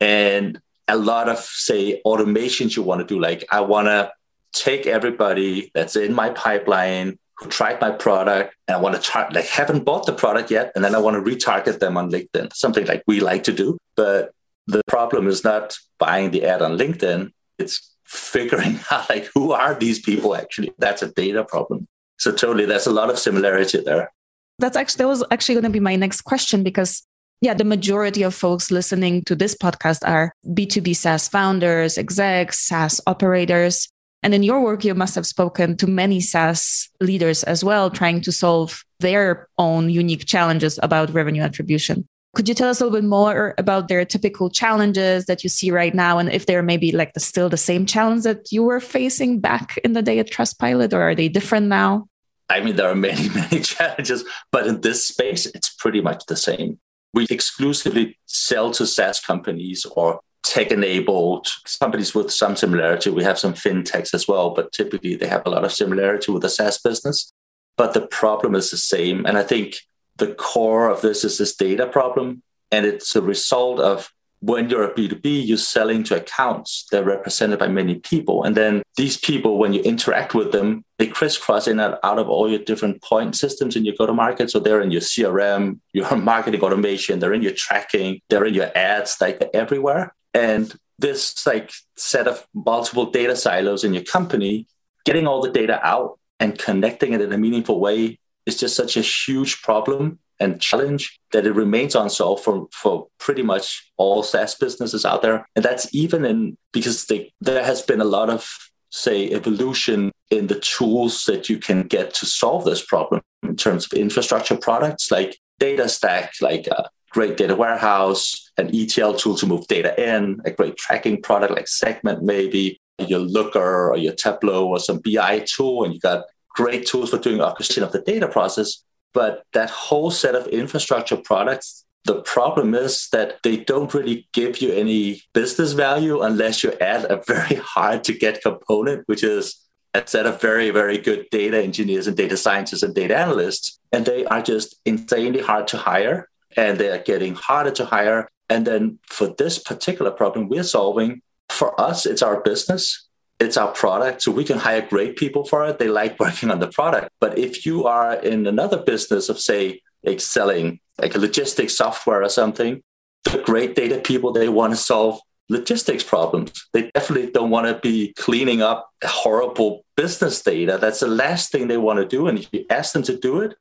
And 0.00 0.60
a 0.88 0.96
lot 0.96 1.28
of 1.28 1.38
say 1.38 2.00
automations 2.06 2.76
you 2.76 2.82
want 2.82 3.00
to 3.00 3.06
do. 3.06 3.20
Like 3.20 3.44
i 3.50 3.60
want 3.60 3.86
to 3.88 4.12
take 4.52 4.86
everybody 4.86 5.70
that's 5.74 5.96
in 5.96 6.12
my 6.12 6.30
pipeline 6.30 7.18
who 7.38 7.48
tried 7.48 7.80
my 7.80 7.90
product 7.90 8.54
and 8.68 8.76
i 8.76 8.80
want 8.80 8.94
to 8.94 9.00
tar- 9.00 9.30
like 9.32 9.46
haven't 9.46 9.84
bought 9.84 10.04
the 10.04 10.12
product 10.12 10.50
yet 10.50 10.70
and 10.74 10.84
then 10.84 10.94
i 10.94 10.98
want 10.98 11.14
to 11.16 11.30
retarget 11.30 11.78
them 11.78 11.96
on 11.96 12.10
linkedin. 12.10 12.52
Something 12.54 12.86
like 12.86 13.02
we 13.06 13.20
like 13.20 13.44
to 13.44 13.52
do 13.52 13.78
but 13.96 14.32
the 14.66 14.82
problem 14.86 15.26
is 15.26 15.42
not 15.42 15.76
buying 15.98 16.30
the 16.30 16.44
ad 16.44 16.60
on 16.60 16.76
linkedin 16.76 17.32
it's 17.58 17.92
figuring 18.12 18.78
out 18.90 19.08
like 19.08 19.28
who 19.34 19.52
are 19.52 19.74
these 19.74 20.00
people 20.00 20.36
actually. 20.36 20.72
That's 20.78 21.02
a 21.02 21.10
data 21.10 21.44
problem. 21.44 21.88
So 22.18 22.30
totally 22.30 22.66
there's 22.66 22.86
a 22.86 22.92
lot 22.92 23.10
of 23.10 23.18
similarity 23.18 23.80
there. 23.80 24.12
That's 24.58 24.76
actually 24.76 24.98
that 24.98 25.08
was 25.08 25.24
actually 25.30 25.56
going 25.56 25.64
to 25.64 25.70
be 25.70 25.80
my 25.80 25.96
next 25.96 26.22
question 26.22 26.62
because 26.62 27.04
yeah, 27.42 27.54
the 27.54 27.64
majority 27.64 28.22
of 28.22 28.36
folks 28.36 28.70
listening 28.70 29.22
to 29.24 29.34
this 29.34 29.56
podcast 29.56 30.08
are 30.08 30.32
B2B 30.46 30.94
SaaS 30.94 31.26
founders, 31.26 31.98
execs, 31.98 32.60
SaaS 32.60 33.00
operators. 33.08 33.88
And 34.22 34.32
in 34.32 34.44
your 34.44 34.60
work, 34.60 34.84
you 34.84 34.94
must 34.94 35.16
have 35.16 35.26
spoken 35.26 35.76
to 35.78 35.88
many 35.88 36.20
SaaS 36.20 36.88
leaders 37.00 37.42
as 37.42 37.64
well, 37.64 37.90
trying 37.90 38.20
to 38.20 38.30
solve 38.30 38.84
their 39.00 39.48
own 39.58 39.90
unique 39.90 40.24
challenges 40.24 40.78
about 40.84 41.12
revenue 41.12 41.42
attribution. 41.42 42.06
Could 42.36 42.48
you 42.48 42.54
tell 42.54 42.70
us 42.70 42.80
a 42.80 42.84
little 42.84 43.00
bit 43.00 43.08
more 43.08 43.54
about 43.58 43.88
their 43.88 44.04
typical 44.04 44.48
challenges 44.48 45.26
that 45.26 45.42
you 45.42 45.50
see 45.50 45.72
right 45.72 45.92
now? 45.92 46.18
And 46.18 46.30
if 46.30 46.46
they're 46.46 46.62
maybe 46.62 46.92
like 46.92 47.12
the, 47.12 47.20
still 47.20 47.48
the 47.48 47.56
same 47.56 47.86
challenge 47.86 48.22
that 48.22 48.52
you 48.52 48.62
were 48.62 48.78
facing 48.78 49.40
back 49.40 49.78
in 49.78 49.94
the 49.94 50.02
day 50.02 50.20
at 50.20 50.30
Trustpilot, 50.30 50.92
or 50.92 51.02
are 51.02 51.14
they 51.16 51.28
different 51.28 51.66
now? 51.66 52.06
I 52.48 52.60
mean, 52.60 52.76
there 52.76 52.88
are 52.88 52.94
many, 52.94 53.28
many 53.34 53.60
challenges, 53.62 54.24
but 54.52 54.68
in 54.68 54.80
this 54.80 55.04
space, 55.04 55.46
it's 55.46 55.70
pretty 55.70 56.00
much 56.00 56.26
the 56.26 56.36
same. 56.36 56.78
We 57.14 57.26
exclusively 57.30 58.18
sell 58.26 58.70
to 58.72 58.86
SaaS 58.86 59.20
companies 59.20 59.84
or 59.84 60.20
tech 60.42 60.70
enabled 60.72 61.46
companies 61.80 62.14
with 62.14 62.32
some 62.32 62.56
similarity. 62.56 63.10
We 63.10 63.24
have 63.24 63.38
some 63.38 63.54
fintechs 63.54 64.14
as 64.14 64.26
well, 64.26 64.50
but 64.50 64.72
typically 64.72 65.14
they 65.14 65.28
have 65.28 65.42
a 65.46 65.50
lot 65.50 65.64
of 65.64 65.72
similarity 65.72 66.32
with 66.32 66.42
the 66.42 66.48
SaaS 66.48 66.78
business. 66.78 67.32
But 67.76 67.94
the 67.94 68.06
problem 68.06 68.54
is 68.54 68.70
the 68.70 68.76
same. 68.76 69.24
And 69.24 69.38
I 69.38 69.42
think 69.42 69.76
the 70.16 70.34
core 70.34 70.88
of 70.88 71.00
this 71.00 71.24
is 71.24 71.38
this 71.38 71.56
data 71.56 71.86
problem. 71.86 72.42
And 72.70 72.86
it's 72.86 73.14
a 73.14 73.22
result 73.22 73.80
of 73.80 74.10
when 74.42 74.68
you're 74.68 74.82
a 74.82 74.92
B2B, 74.92 75.46
you're 75.46 75.56
selling 75.56 76.02
to 76.04 76.16
accounts. 76.16 76.86
that 76.90 77.02
are 77.02 77.06
represented 77.06 77.60
by 77.60 77.68
many 77.68 78.00
people. 78.00 78.42
And 78.42 78.56
then 78.56 78.82
these 78.96 79.16
people, 79.16 79.56
when 79.56 79.72
you 79.72 79.80
interact 79.82 80.34
with 80.34 80.50
them, 80.50 80.84
they 80.98 81.06
crisscross 81.06 81.68
in 81.68 81.78
and 81.78 81.96
out 82.02 82.18
of 82.18 82.28
all 82.28 82.50
your 82.50 82.58
different 82.58 83.02
point 83.02 83.36
systems 83.36 83.76
in 83.76 83.84
your 83.84 83.94
go 83.96 84.04
to 84.04 84.12
market. 84.12 84.50
So 84.50 84.58
they're 84.58 84.80
in 84.80 84.90
your 84.90 85.00
CRM, 85.00 85.78
your 85.92 86.16
marketing 86.16 86.60
automation, 86.60 87.20
they're 87.20 87.32
in 87.32 87.42
your 87.42 87.54
tracking, 87.54 88.20
they're 88.28 88.44
in 88.44 88.54
your 88.54 88.76
ads, 88.76 89.16
like 89.20 89.40
everywhere. 89.54 90.12
And 90.34 90.74
this 90.98 91.46
like 91.46 91.70
set 91.96 92.26
of 92.26 92.44
multiple 92.52 93.10
data 93.10 93.36
silos 93.36 93.84
in 93.84 93.94
your 93.94 94.04
company, 94.04 94.66
getting 95.04 95.28
all 95.28 95.40
the 95.40 95.52
data 95.52 95.80
out 95.86 96.18
and 96.40 96.58
connecting 96.58 97.12
it 97.12 97.20
in 97.20 97.32
a 97.32 97.38
meaningful 97.38 97.78
way 97.78 98.18
is 98.44 98.56
just 98.56 98.74
such 98.74 98.96
a 98.96 99.02
huge 99.02 99.62
problem 99.62 100.18
and 100.42 100.60
challenge 100.60 101.20
that 101.30 101.46
it 101.46 101.54
remains 101.54 101.94
unsolved 101.94 102.42
for, 102.42 102.66
for 102.72 103.06
pretty 103.18 103.42
much 103.42 103.92
all 103.96 104.24
SaaS 104.24 104.56
businesses 104.56 105.04
out 105.04 105.22
there. 105.22 105.46
And 105.54 105.64
that's 105.64 105.86
even 105.94 106.24
in 106.24 106.58
because 106.72 107.06
they, 107.06 107.32
there 107.40 107.64
has 107.64 107.82
been 107.82 108.00
a 108.00 108.12
lot 108.16 108.28
of, 108.28 108.50
say, 108.90 109.30
evolution 109.30 110.10
in 110.30 110.48
the 110.48 110.58
tools 110.58 111.24
that 111.26 111.48
you 111.48 111.58
can 111.58 111.82
get 111.82 112.12
to 112.14 112.26
solve 112.26 112.64
this 112.64 112.84
problem 112.84 113.22
in 113.44 113.54
terms 113.54 113.86
of 113.86 113.92
infrastructure 113.92 114.56
products 114.56 115.12
like 115.12 115.38
data 115.60 115.88
stack, 115.88 116.32
like 116.40 116.66
a 116.66 116.88
great 117.10 117.36
data 117.36 117.54
warehouse, 117.54 118.50
an 118.58 118.68
ETL 118.74 119.14
tool 119.14 119.36
to 119.36 119.46
move 119.46 119.64
data 119.68 119.92
in, 119.96 120.40
a 120.44 120.50
great 120.50 120.76
tracking 120.76 121.22
product 121.22 121.54
like 121.54 121.68
Segment, 121.68 122.24
maybe 122.24 122.80
your 122.98 123.20
Looker 123.20 123.90
or 123.92 123.96
your 123.96 124.14
Tableau 124.14 124.66
or 124.66 124.80
some 124.80 124.98
BI 125.04 125.44
tool, 125.46 125.84
and 125.84 125.94
you 125.94 126.00
got 126.00 126.24
great 126.56 126.84
tools 126.84 127.10
for 127.10 127.18
doing 127.18 127.40
orchestration 127.40 127.84
of 127.84 127.92
the 127.92 128.00
data 128.00 128.26
process. 128.26 128.82
But 129.14 129.44
that 129.52 129.70
whole 129.70 130.10
set 130.10 130.34
of 130.34 130.46
infrastructure 130.48 131.16
products, 131.16 131.84
the 132.04 132.22
problem 132.22 132.74
is 132.74 133.08
that 133.12 133.38
they 133.42 133.58
don't 133.58 133.94
really 133.94 134.28
give 134.32 134.60
you 134.60 134.72
any 134.72 135.22
business 135.34 135.72
value 135.72 136.20
unless 136.20 136.64
you 136.64 136.72
add 136.80 137.04
a 137.04 137.22
very 137.26 137.56
hard 137.62 138.04
to 138.04 138.12
get 138.12 138.42
component, 138.42 139.06
which 139.06 139.22
is 139.22 139.58
a 139.94 140.02
set 140.06 140.26
of 140.26 140.40
very, 140.40 140.70
very 140.70 140.98
good 140.98 141.26
data 141.30 141.62
engineers 141.62 142.06
and 142.06 142.16
data 142.16 142.36
scientists 142.36 142.82
and 142.82 142.94
data 142.94 143.16
analysts. 143.16 143.78
And 143.92 144.06
they 144.06 144.24
are 144.24 144.42
just 144.42 144.76
insanely 144.84 145.42
hard 145.42 145.68
to 145.68 145.76
hire 145.76 146.28
and 146.56 146.78
they 146.78 146.90
are 146.90 147.02
getting 147.02 147.34
harder 147.34 147.70
to 147.72 147.84
hire. 147.84 148.28
And 148.48 148.66
then 148.66 148.98
for 149.08 149.28
this 149.38 149.58
particular 149.58 150.10
problem 150.10 150.48
we're 150.48 150.62
solving, 150.64 151.20
for 151.48 151.78
us, 151.78 152.06
it's 152.06 152.22
our 152.22 152.40
business 152.40 153.08
it's 153.42 153.56
our 153.56 153.72
product. 153.72 154.22
So 154.22 154.32
we 154.32 154.44
can 154.44 154.58
hire 154.58 154.82
great 154.82 155.16
people 155.16 155.44
for 155.44 155.66
it. 155.66 155.78
They 155.78 155.88
like 155.88 156.18
working 156.18 156.50
on 156.50 156.60
the 156.60 156.68
product. 156.68 157.10
But 157.20 157.38
if 157.38 157.66
you 157.66 157.86
are 157.86 158.14
in 158.14 158.46
another 158.46 158.78
business 158.82 159.28
of, 159.28 159.38
say, 159.38 159.82
like 160.04 160.20
selling 160.20 160.80
like 161.00 161.14
a 161.14 161.18
logistics 161.18 161.76
software 161.76 162.22
or 162.22 162.28
something, 162.28 162.82
the 163.24 163.38
great 163.38 163.74
data 163.74 163.98
people, 163.98 164.32
they 164.32 164.48
want 164.48 164.72
to 164.72 164.76
solve 164.76 165.20
logistics 165.48 166.04
problems. 166.04 166.68
They 166.72 166.90
definitely 166.90 167.30
don't 167.30 167.50
want 167.50 167.66
to 167.66 167.80
be 167.80 168.12
cleaning 168.14 168.62
up 168.62 168.90
horrible 169.04 169.84
business 169.96 170.42
data. 170.42 170.78
That's 170.80 171.00
the 171.00 171.08
last 171.08 171.52
thing 171.52 171.68
they 171.68 171.76
want 171.76 171.98
to 171.98 172.06
do. 172.06 172.26
And 172.26 172.38
if 172.38 172.48
you 172.52 172.64
ask 172.70 172.92
them 172.92 173.02
to 173.04 173.16
do 173.16 173.40
it, 173.40 173.56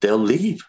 they'll 0.00 0.18
leave. 0.18 0.64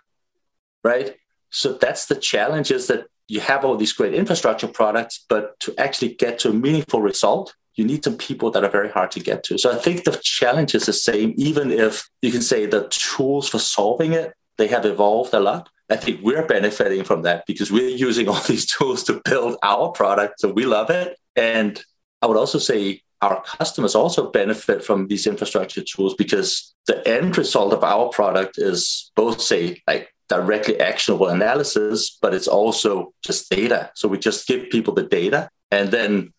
Right. 0.84 1.16
So 1.50 1.74
that's 1.74 2.06
the 2.06 2.16
challenge 2.16 2.72
is 2.72 2.88
that 2.88 3.08
you 3.28 3.40
have 3.42 3.66
all 3.66 3.76
these 3.76 3.94
great 3.94 4.14
infrastructure 4.14 4.68
products, 4.68 5.26
but 5.28 5.60
to 5.62 5.74
actually 5.78 6.14
get 6.14 6.40
to 6.40 6.50
a 6.50 6.54
meaningful 6.54 7.02
result, 7.02 7.56
you 7.78 7.86
need 7.86 8.04
some 8.04 8.18
people 8.18 8.52
that 8.52 8.64
are 8.64 8.70
very 8.70 8.90
hard 8.90 9.12
to 9.12 9.20
get 9.20 9.44
to. 9.46 9.58
So 9.58 9.72
I 9.72 9.76
think 9.76 10.04
the 10.04 10.20
challenge 10.24 10.76
is 10.76 10.88
the 10.88 10.94
same, 10.94 11.34
even 11.38 11.72
if 11.72 12.10
you 12.22 12.32
can 12.32 12.42
say 12.42 12.66
the 12.66 12.88
tools 12.90 13.48
for 13.48 13.60
solving 13.60 14.14
it, 14.14 14.34
they 14.58 14.68
have 14.68 14.86
evolved 14.86 15.34
a 15.34 15.40
lot. 15.40 15.70
I 15.90 15.96
think 15.96 16.22
we're 16.22 16.46
benefiting 16.46 17.04
from 17.04 17.22
that 17.22 17.46
because 17.46 17.72
we're 17.72 17.88
using 17.90 18.28
all 18.28 18.42
these 18.48 18.66
tools 18.66 19.04
to 19.06 19.22
build 19.24 19.58
our 19.64 19.90
product. 19.90 20.42
So 20.42 20.52
we 20.52 20.66
love 20.66 20.90
it. 20.90 21.18
And 21.36 21.82
I 22.22 22.26
would 22.26 22.36
also 22.36 22.58
say 22.58 23.02
our 23.22 23.42
customers 23.44 23.96
also 23.96 24.32
benefit 24.32 24.84
from 24.84 25.08
these 25.08 25.28
infrastructure 25.28 25.84
tools 25.84 26.16
because 26.16 26.74
the 26.88 27.08
end 27.08 27.38
result 27.38 27.74
of 27.74 27.84
our 27.84 28.10
product 28.10 28.58
is 28.58 29.12
both 29.16 29.40
say 29.40 29.82
like 29.88 30.10
directly 30.30 30.80
actionable 30.80 31.28
analysis, 31.28 32.18
but 32.22 32.34
it's 32.34 32.48
also 32.48 33.14
just 33.24 33.50
data. 33.50 33.92
So 33.96 34.08
we 34.08 34.18
just 34.18 34.48
give 34.48 34.70
people 34.70 34.94
the 34.94 35.04
data 35.04 35.50
and 35.72 35.90
then 35.92 36.34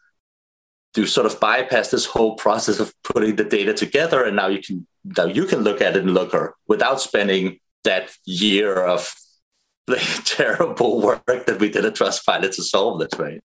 to 0.95 1.07
sort 1.07 1.27
of 1.27 1.39
bypass 1.41 1.91
this 1.91 2.07
whole 2.07 2.35
process 2.37 2.81
of 2.81 2.93
putting 3.05 3.37
the 3.37 3.45
data 3.45 3.75
together. 3.75 4.25
And 4.25 4.37
now 4.37 4.49
you 4.49 4.61
can 4.61 4.87
now 5.05 5.27
you 5.27 5.45
can 5.45 5.61
look 5.61 5.81
at 5.81 5.97
it 5.97 6.03
in 6.03 6.15
Looker 6.15 6.55
without 6.67 7.01
spending 7.01 7.59
that 7.85 8.11
year 8.25 8.75
of 8.85 9.15
like 9.89 10.25
terrible 10.25 11.01
work 11.01 11.47
that 11.47 11.59
we 11.59 11.69
did 11.69 11.85
at 11.85 11.95
Trustpilot 11.95 12.55
to 12.57 12.63
solve 12.63 13.01
this, 13.01 13.19
right? 13.19 13.41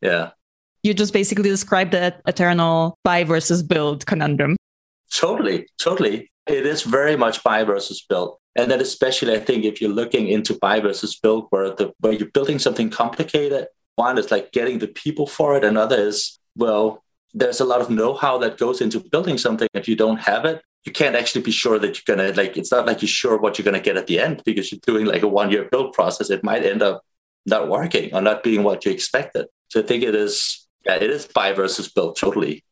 Yeah. 0.00 0.30
You 0.82 0.94
just 0.94 1.12
basically 1.12 1.50
described 1.50 1.92
the 1.92 2.14
eternal 2.26 2.96
buy 3.04 3.24
versus 3.24 3.62
build 3.62 4.06
conundrum. 4.06 4.56
Totally, 5.12 5.66
totally. 5.78 6.30
It 6.46 6.64
is 6.64 6.82
very 6.82 7.16
much 7.16 7.42
buy 7.42 7.64
versus 7.64 8.04
build. 8.08 8.38
And 8.56 8.70
then 8.70 8.80
especially 8.80 9.34
I 9.34 9.40
think 9.40 9.64
if 9.64 9.80
you're 9.80 9.90
looking 9.90 10.28
into 10.28 10.58
buy 10.60 10.80
versus 10.80 11.18
build 11.18 11.46
where 11.50 11.70
the 11.70 11.92
where 12.00 12.12
you're 12.12 12.30
building 12.30 12.58
something 12.58 12.90
complicated, 12.90 13.66
one 13.96 14.18
is 14.18 14.30
like 14.30 14.52
getting 14.52 14.78
the 14.78 14.88
people 14.88 15.26
for 15.26 15.56
it, 15.56 15.64
another 15.64 15.96
is 15.96 16.39
well, 16.56 17.02
there's 17.32 17.60
a 17.60 17.64
lot 17.64 17.80
of 17.80 17.90
know-how 17.90 18.38
that 18.38 18.58
goes 18.58 18.80
into 18.80 19.00
building 19.00 19.38
something. 19.38 19.68
If 19.74 19.88
you 19.88 19.96
don't 19.96 20.18
have 20.18 20.44
it, 20.44 20.62
you 20.84 20.92
can't 20.92 21.14
actually 21.14 21.42
be 21.42 21.50
sure 21.50 21.78
that 21.78 21.96
you're 21.96 22.16
gonna 22.16 22.32
like 22.32 22.56
it's 22.56 22.72
not 22.72 22.86
like 22.86 23.02
you're 23.02 23.08
sure 23.08 23.38
what 23.38 23.58
you're 23.58 23.64
gonna 23.64 23.80
get 23.80 23.96
at 23.96 24.06
the 24.06 24.18
end 24.18 24.42
because 24.44 24.72
you're 24.72 24.80
doing 24.86 25.06
like 25.06 25.22
a 25.22 25.28
one-year 25.28 25.68
build 25.70 25.92
process. 25.92 26.30
It 26.30 26.42
might 26.42 26.64
end 26.64 26.82
up 26.82 27.02
not 27.46 27.68
working 27.68 28.14
or 28.14 28.20
not 28.20 28.42
being 28.42 28.62
what 28.62 28.84
you 28.84 28.92
expected. 28.92 29.46
So 29.68 29.80
I 29.80 29.82
think 29.82 30.02
it 30.02 30.14
is 30.14 30.66
yeah, 30.86 30.94
it 30.94 31.10
is 31.10 31.26
buy 31.26 31.52
versus 31.52 31.88
build 31.90 32.16
totally. 32.16 32.64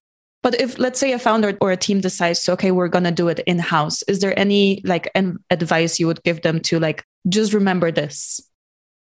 But 0.43 0.61
if 0.61 0.79
let's 0.79 0.99
say 0.99 1.13
a 1.13 1.19
founder 1.19 1.57
or 1.61 1.73
a 1.73 1.77
team 1.77 2.01
decides, 2.01 2.49
okay, 2.49 2.71
we're 2.71 2.89
gonna 2.89 3.13
do 3.13 3.29
it 3.29 3.41
in 3.41 3.59
house, 3.59 4.03
is 4.05 4.21
there 4.21 4.39
any 4.39 4.81
like 4.85 5.11
an 5.15 5.39
advice 5.51 6.01
you 6.01 6.07
would 6.07 6.23
give 6.23 6.43
them 6.43 6.61
to 6.61 6.79
like 6.79 7.05
just 7.29 7.53
remember 7.53 7.91
this? 7.91 8.41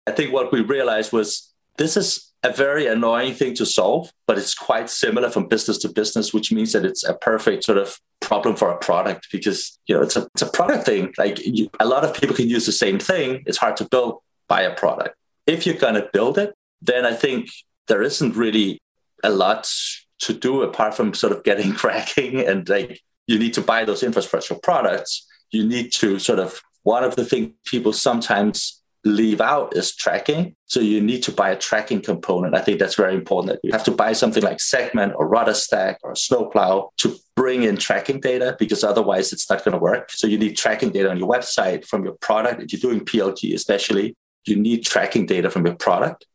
I 0.06 0.12
think 0.12 0.34
what 0.34 0.52
we 0.52 0.62
realized 0.62 1.14
was 1.14 1.54
this 1.78 1.98
is 1.98 2.32
a 2.44 2.52
very 2.52 2.88
annoying 2.88 3.34
thing 3.34 3.54
to 3.56 3.66
solve, 3.66 4.12
but 4.26 4.38
it's 4.38 4.54
quite 4.54 4.90
similar 4.90 5.30
from 5.30 5.48
business 5.48 5.78
to 5.80 5.90
business, 5.90 6.34
which 6.34 6.52
means 6.52 6.74
that 6.74 6.86
it's 6.86 7.04
a 7.04 7.14
perfect 7.16 7.64
sort 7.64 7.78
of 7.78 7.98
problem 8.22 8.56
for 8.56 8.72
a 8.72 8.78
product 8.78 9.28
because 9.32 9.80
you 9.88 9.96
know 9.96 10.02
it's 10.02 10.16
a 10.16 10.28
it's 10.34 10.42
a 10.42 10.52
product 10.52 10.86
thing. 10.86 11.14
Like 11.18 11.40
you, 11.46 11.70
a 11.80 11.86
lot 11.86 12.04
of 12.04 12.14
people 12.14 12.36
can 12.36 12.50
use 12.50 12.66
the 12.66 12.72
same 12.72 13.00
thing. 13.00 13.44
It's 13.46 13.58
hard 13.58 13.78
to 13.78 13.86
build 13.86 14.22
by 14.48 14.62
a 14.62 14.76
product. 14.76 15.16
If 15.46 15.66
you're 15.66 15.76
going 15.76 15.96
to 15.96 16.10
build 16.14 16.38
it, 16.38 16.54
then 16.82 17.06
I 17.06 17.14
think 17.14 17.50
there 17.88 18.02
isn't 18.02 18.36
really 18.36 18.80
a 19.24 19.30
lot 19.30 19.72
to 20.20 20.34
do 20.34 20.62
apart 20.62 20.94
from 20.94 21.14
sort 21.14 21.34
of 21.34 21.44
getting 21.44 21.74
cracking 21.82 22.40
and 22.40 22.68
like 22.68 23.02
you 23.28 23.38
need 23.38 23.54
to 23.56 23.62
buy 23.62 23.86
those 23.86 24.04
infrastructure 24.04 24.56
products. 24.56 25.28
You 25.52 25.66
need 25.66 25.92
to 25.94 26.20
sort 26.20 26.40
of 26.40 26.62
one 26.84 27.04
of 27.04 27.16
the 27.16 27.26
things 27.26 27.52
people 27.66 27.94
sometimes 27.94 28.82
leave 29.06 29.42
out 29.42 29.76
is 29.76 29.96
tracking. 29.96 30.56
So 30.66 30.80
you 30.80 31.02
need 31.02 31.24
to 31.24 31.32
buy 31.32 31.52
a 31.52 31.58
tracking 31.58 32.02
component. 32.02 32.56
I 32.56 32.62
think 32.62 32.80
that's 32.80 32.96
very 32.96 33.16
important. 33.16 33.54
that 33.54 33.60
You 33.64 33.72
have 33.72 33.84
to 33.86 33.92
buy 33.92 34.14
something 34.14 34.44
like 34.44 34.60
Segment 34.60 35.14
or 35.16 35.30
RudderStack 35.30 35.98
or 36.04 36.16
Snowplow 36.16 36.92
to 36.98 37.16
bring 37.36 37.64
in 37.64 37.78
tracking 37.78 38.20
data 38.20 38.56
because 38.60 38.84
otherwise 38.84 39.32
it's 39.32 39.50
not 39.50 39.64
going 39.64 39.74
to 39.74 39.80
work. 39.80 40.12
So 40.12 40.28
you 40.28 40.38
need 40.38 40.58
tracking 40.58 40.92
data 40.92 41.10
on 41.10 41.18
your 41.18 41.30
website 41.30 41.86
from 41.86 42.04
your 42.04 42.16
product. 42.16 42.62
If 42.62 42.74
you're 42.74 42.92
doing 42.92 43.06
PLG, 43.06 43.54
especially, 43.54 44.16
you 44.46 44.56
need 44.56 44.86
tracking 44.86 45.26
data 45.26 45.50
from 45.50 45.66
your 45.66 45.76
product. 45.76 46.26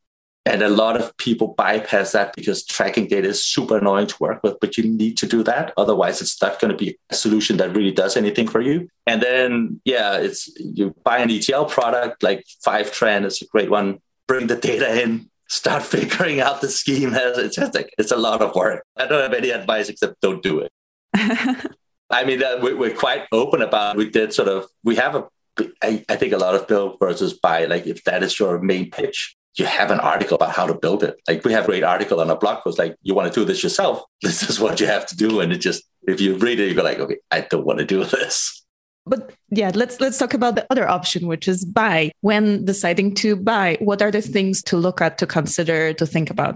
And 0.45 0.61
a 0.63 0.69
lot 0.69 1.01
of 1.01 1.17
people 1.19 1.55
bypass 1.57 2.13
that 2.13 2.35
because 2.35 2.65
tracking 2.65 3.07
data 3.07 3.29
is 3.29 3.45
super 3.45 3.79
annoying 3.79 4.09
to 4.09 4.17
work 4.19 4.43
with, 4.43 4.59
but 4.61 4.77
you 4.77 4.85
need 4.85 5.17
to 5.19 5.27
do 5.27 5.45
that. 5.45 5.73
Otherwise, 5.77 6.21
it's 6.21 6.41
not 6.43 6.61
going 6.61 6.73
to 6.73 6.77
be 6.77 6.99
a 7.11 7.15
solution 7.15 7.59
that 7.59 7.77
really 7.77 7.93
does 7.93 8.17
anything 8.17 8.49
for 8.49 8.61
you. 8.61 8.89
And 9.07 9.23
then, 9.23 9.81
yeah, 9.85 10.17
it's 10.17 10.51
you 10.59 10.97
buy 11.05 11.19
an 11.19 11.31
ETL 11.31 11.67
product 11.67 12.25
like 12.25 12.45
Fivetran 12.67 13.25
is 13.25 13.41
a 13.41 13.47
great 13.47 13.71
one. 13.71 14.01
Bring 14.27 14.49
the 14.49 14.57
data 14.57 15.01
in, 15.01 15.31
start 15.49 15.83
figuring 15.97 16.41
out 16.41 16.61
the 16.61 16.69
scheme. 16.69 17.13
It's 17.15 17.55
just 17.55 17.75
like, 17.75 17.95
it's 17.97 18.13
a 18.13 18.17
lot 18.17 18.43
of 18.43 18.57
work. 18.57 18.85
I 18.97 19.07
don't 19.07 19.23
have 19.23 19.35
any 19.35 19.51
advice 19.51 19.89
except 19.89 20.21
don't 20.21 20.43
do 20.43 20.59
it. 20.61 20.73
I 22.11 22.25
mean, 22.25 22.43
uh, 22.43 22.59
we, 22.61 22.75
we're 22.75 22.95
quite 22.95 23.27
open 23.31 23.63
about. 23.63 23.95
It. 23.95 23.99
We 23.99 24.11
did 24.11 24.35
sort 24.35 24.49
of. 24.49 24.67
We 24.83 24.97
have 24.97 25.15
a 25.15 25.29
I, 25.83 26.05
I, 26.09 26.17
think 26.17 26.33
a 26.33 26.39
lot 26.39 26.55
of 26.55 26.67
build 26.67 26.99
versus 26.99 27.35
buy, 27.35 27.67
like 27.67 27.87
if 27.87 28.05
that 28.05 28.23
is 28.23 28.39
your 28.39 28.59
main 28.61 28.91
pitch, 28.91 29.37
you 29.57 29.67
have 29.67 29.91
an 29.91 30.01
article 30.01 30.37
about 30.37 30.53
how 30.53 30.67
to 30.67 30.75
build 30.75 31.03
it. 31.03 31.21
Like 31.29 31.45
we 31.45 31.53
have 31.53 31.65
a 31.65 31.67
great 31.67 31.85
article 31.85 32.21
on 32.21 32.31
a 32.31 32.37
blog 32.37 32.63
post, 32.63 32.79
like 32.79 32.97
you 33.03 33.15
want 33.15 33.33
to 33.33 33.41
do 33.41 33.45
this 33.45 33.63
yourself. 33.63 34.03
This 34.23 34.49
is 34.49 34.61
what 34.61 34.81
you 34.81 34.87
have 34.87 35.07
to 35.07 35.17
do. 35.17 35.41
And 35.41 35.53
it 35.53 35.59
just, 35.59 35.83
if 36.05 36.21
you 36.21 36.37
read 36.37 36.61
it, 36.61 36.69
you 36.69 36.75
go 36.75 36.83
like, 36.83 36.99
okay, 36.99 37.19
I 37.31 37.43
don't 37.43 37.67
want 37.67 37.81
to 37.81 37.85
do 37.85 38.05
this. 38.05 38.65
But 39.05 39.33
yeah, 39.51 39.73
let's 39.75 40.01
let's 40.01 40.17
talk 40.17 40.33
about 40.33 40.55
the 40.55 40.65
other 40.71 40.89
option, 40.89 41.27
which 41.27 41.49
is 41.49 41.65
buy. 41.65 42.13
When 42.21 42.65
deciding 42.65 43.17
to 43.17 43.35
buy, 43.35 43.77
what 43.81 44.01
are 44.01 44.13
the 44.13 44.23
things 44.23 44.63
to 44.65 44.77
look 44.77 45.01
at, 45.01 45.19
to 45.19 45.27
consider, 45.27 45.93
to 45.95 46.07
think 46.07 46.31
about? 46.31 46.55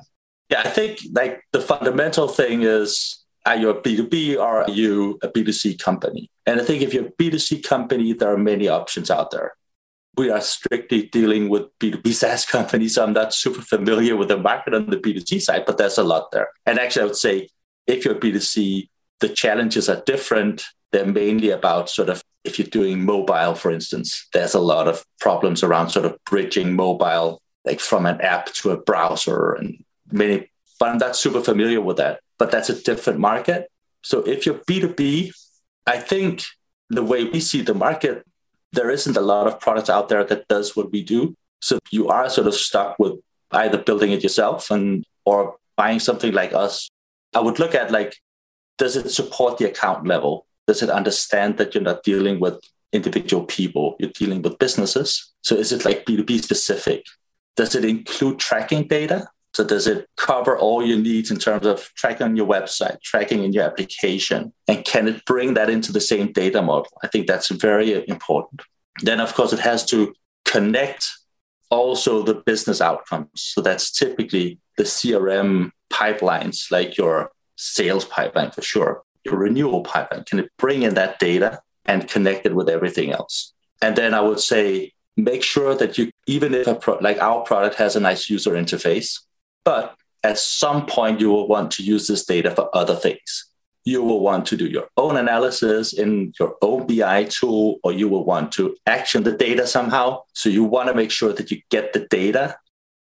Yeah, 0.48 0.62
I 0.64 0.70
think 0.70 1.00
like 1.12 1.42
the 1.50 1.60
fundamental 1.60 2.28
thing 2.28 2.62
is 2.62 3.18
are 3.46 3.56
you 3.56 3.70
a 3.70 3.80
B2B 3.80 4.36
or 4.36 4.62
are 4.62 4.70
you 4.70 5.18
a 5.22 5.28
B2C 5.28 5.80
company? 5.80 6.30
And 6.46 6.60
I 6.60 6.64
think 6.64 6.82
if 6.82 6.94
you're 6.94 7.06
a 7.06 7.10
B2C 7.10 7.64
company, 7.64 8.12
there 8.12 8.32
are 8.32 8.38
many 8.38 8.68
options 8.68 9.10
out 9.10 9.32
there 9.32 9.55
we 10.16 10.30
are 10.30 10.40
strictly 10.40 11.04
dealing 11.06 11.49
with 11.49 11.64
B2B 11.78 12.12
SaaS 12.12 12.46
companies. 12.56 12.94
So 12.94 13.04
I'm 13.04 13.12
not 13.12 13.35
super 13.35 13.62
familiar 13.62 14.16
with 14.16 14.28
the 14.28 14.38
market 14.38 14.75
on 14.75 14.90
the 14.90 14.96
B2C 14.96 15.40
side, 15.42 15.64
but 15.66 15.78
there's 15.78 15.99
a 15.99 16.04
lot 16.04 16.30
there. 16.32 16.49
And 16.64 16.78
actually, 16.78 17.02
I 17.02 17.06
would 17.06 17.16
say 17.16 17.49
if 17.87 18.04
you're 18.04 18.14
B2C, 18.14 18.88
the 19.20 19.28
challenges 19.28 19.88
are 19.88 20.02
different. 20.04 20.64
They're 20.92 21.06
mainly 21.06 21.50
about 21.50 21.90
sort 21.90 22.08
of 22.08 22.23
if 22.44 22.58
you're 22.58 22.68
doing 22.68 23.04
mobile, 23.04 23.54
for 23.54 23.70
instance, 23.73 24.28
there's 24.32 24.54
a 24.54 24.61
lot 24.61 24.87
of 24.87 25.04
problems 25.18 25.62
around 25.62 25.90
sort 25.90 26.06
of 26.06 26.16
bridging 26.25 26.76
mobile, 26.76 27.42
like 27.64 27.80
from 27.80 28.06
an 28.06 28.20
app 28.20 28.52
to 28.54 28.70
a 28.70 28.76
browser 28.76 29.52
and 29.54 29.85
many, 30.12 30.49
but 30.78 30.90
I'm 30.90 30.99
not 30.99 31.16
super 31.16 31.40
familiar 31.40 31.80
with 31.80 31.96
that. 31.96 32.20
But 32.38 32.50
that's 32.52 32.70
a 32.70 32.80
different 32.80 33.18
market. 33.18 33.68
So 34.02 34.20
if 34.20 34.46
you're 34.46 34.61
B2B, 34.70 35.32
I 35.87 35.99
think 35.99 36.44
the 36.88 37.02
way 37.02 37.25
we 37.25 37.40
see 37.40 37.62
the 37.62 37.75
market 37.75 38.25
there 38.73 38.90
isn't 38.90 39.16
a 39.16 39.20
lot 39.20 39.46
of 39.46 39.61
products 39.61 39.90
out 39.90 40.08
there 40.08 40.25
that 40.25 40.49
does 40.49 40.76
what 40.76 40.92
we 40.92 41.02
do. 41.02 41.35
So 41.61 41.78
you 41.90 42.08
are 42.08 42.28
sort 42.28 42.46
of 42.46 42.54
stuck 42.54 42.99
with 42.99 43.14
either 43.52 43.78
building 43.78 44.12
it 44.12 44.23
yourself 44.23 44.70
and 44.70 45.04
or 45.25 45.56
buying 45.76 46.00
something 46.00 46.32
like 46.32 46.52
us. 46.52 46.88
I 47.35 47.40
would 47.40 47.58
look 47.58 47.75
at 47.75 47.90
like, 47.90 48.16
does 48.78 48.96
it 48.96 49.11
support 49.11 49.58
the 49.58 49.68
account 49.68 50.06
level? 50.06 50.46
Does 50.66 50.82
it 50.82 50.90
understand 50.90 51.58
that 51.58 51.75
you're 51.75 51.82
not 51.82 52.02
dealing 52.02 52.40
with 52.40 52.61
individual 52.92 53.44
people? 53.44 53.96
You're 53.99 54.11
dealing 54.11 54.42
with 54.42 54.58
businesses. 54.58 55.32
So 55.42 55.54
is 55.54 55.73
it 55.73 55.85
like 55.85 56.04
B2B 56.04 56.42
specific? 56.42 57.06
Does 57.56 57.75
it 57.75 57.85
include 57.85 58.38
tracking 58.38 58.87
data? 58.87 59.28
So 59.56 59.64
does 59.64 59.86
it 59.86 60.06
cover 60.18 60.58
all 60.58 60.84
your 60.84 60.98
needs 60.98 61.30
in 61.30 61.38
terms 61.38 61.64
of 61.64 61.90
tracking 61.94 62.26
on 62.26 62.36
your 62.36 62.46
website, 62.46 63.00
tracking 63.00 63.42
in 63.42 63.54
your 63.54 63.64
application? 63.64 64.52
And 64.68 64.84
can 64.84 65.08
it 65.08 65.25
bring 65.25 65.54
that 65.54 65.70
into 65.70 65.92
the 65.92 66.00
same 66.00 66.30
data 66.30 66.60
model? 66.60 66.92
I 67.02 67.06
think 67.06 67.26
that's 67.26 67.48
very 67.48 68.06
important. 68.06 68.60
Then, 69.00 69.18
of 69.18 69.32
course, 69.32 69.54
it 69.54 69.60
has 69.60 69.86
to 69.86 70.14
connect 70.44 71.10
also 71.70 72.22
the 72.22 72.34
business 72.34 72.82
outcomes. 72.82 73.30
So 73.34 73.62
that's 73.62 73.90
typically 73.90 74.58
the 74.76 74.82
CRM 74.82 75.70
pipelines, 75.90 76.70
like 76.70 76.98
your 76.98 77.30
sales 77.56 78.04
pipeline 78.04 78.50
for 78.50 78.60
sure, 78.60 79.04
your 79.25 79.38
renewal 79.38 79.80
pipeline. 79.84 80.25
Can 80.25 80.38
it 80.38 80.50
bring 80.58 80.82
in 80.82 80.92
that 80.96 81.18
data 81.18 81.62
and 81.86 82.06
connect 82.06 82.44
it 82.44 82.54
with 82.54 82.68
everything 82.68 83.10
else? 83.10 83.54
And 83.80 83.96
then 83.96 84.12
I 84.12 84.20
would 84.20 84.40
say, 84.40 84.92
make 85.16 85.42
sure 85.42 85.75
that 85.75 85.96
you, 85.96 86.10
even 86.26 86.52
if 86.52 86.66
a 86.66 86.75
pro, 86.75 86.98
like 86.98 87.18
our 87.22 87.40
product 87.40 87.76
has 87.76 87.96
a 87.96 88.00
nice 88.00 88.28
user 88.28 88.50
interface, 88.50 89.20
but 89.66 89.96
at 90.23 90.38
some 90.38 90.87
point, 90.87 91.20
you 91.20 91.28
will 91.28 91.49
want 91.49 91.73
to 91.73 91.82
use 91.82 92.06
this 92.06 92.25
data 92.25 92.52
for 92.52 92.75
other 92.75 92.94
things. 92.94 93.50
You 93.85 94.02
will 94.02 94.20
want 94.20 94.46
to 94.46 94.56
do 94.56 94.66
your 94.66 94.88
own 94.96 95.16
analysis 95.16 95.92
in 95.92 96.32
your 96.38 96.54
own 96.62 96.87
BI 96.87 97.25
tool, 97.25 97.80
or 97.82 97.92
you 97.92 98.08
will 98.08 98.25
want 98.25 98.52
to 98.52 98.76
action 98.87 99.25
the 99.25 99.37
data 99.37 99.66
somehow. 99.66 100.23
So 100.35 100.49
you 100.49 100.62
want 100.62 100.88
to 100.88 100.94
make 100.94 101.11
sure 101.11 101.32
that 101.32 101.50
you 101.50 101.61
get 101.70 101.92
the 101.92 102.06
data. 102.11 102.56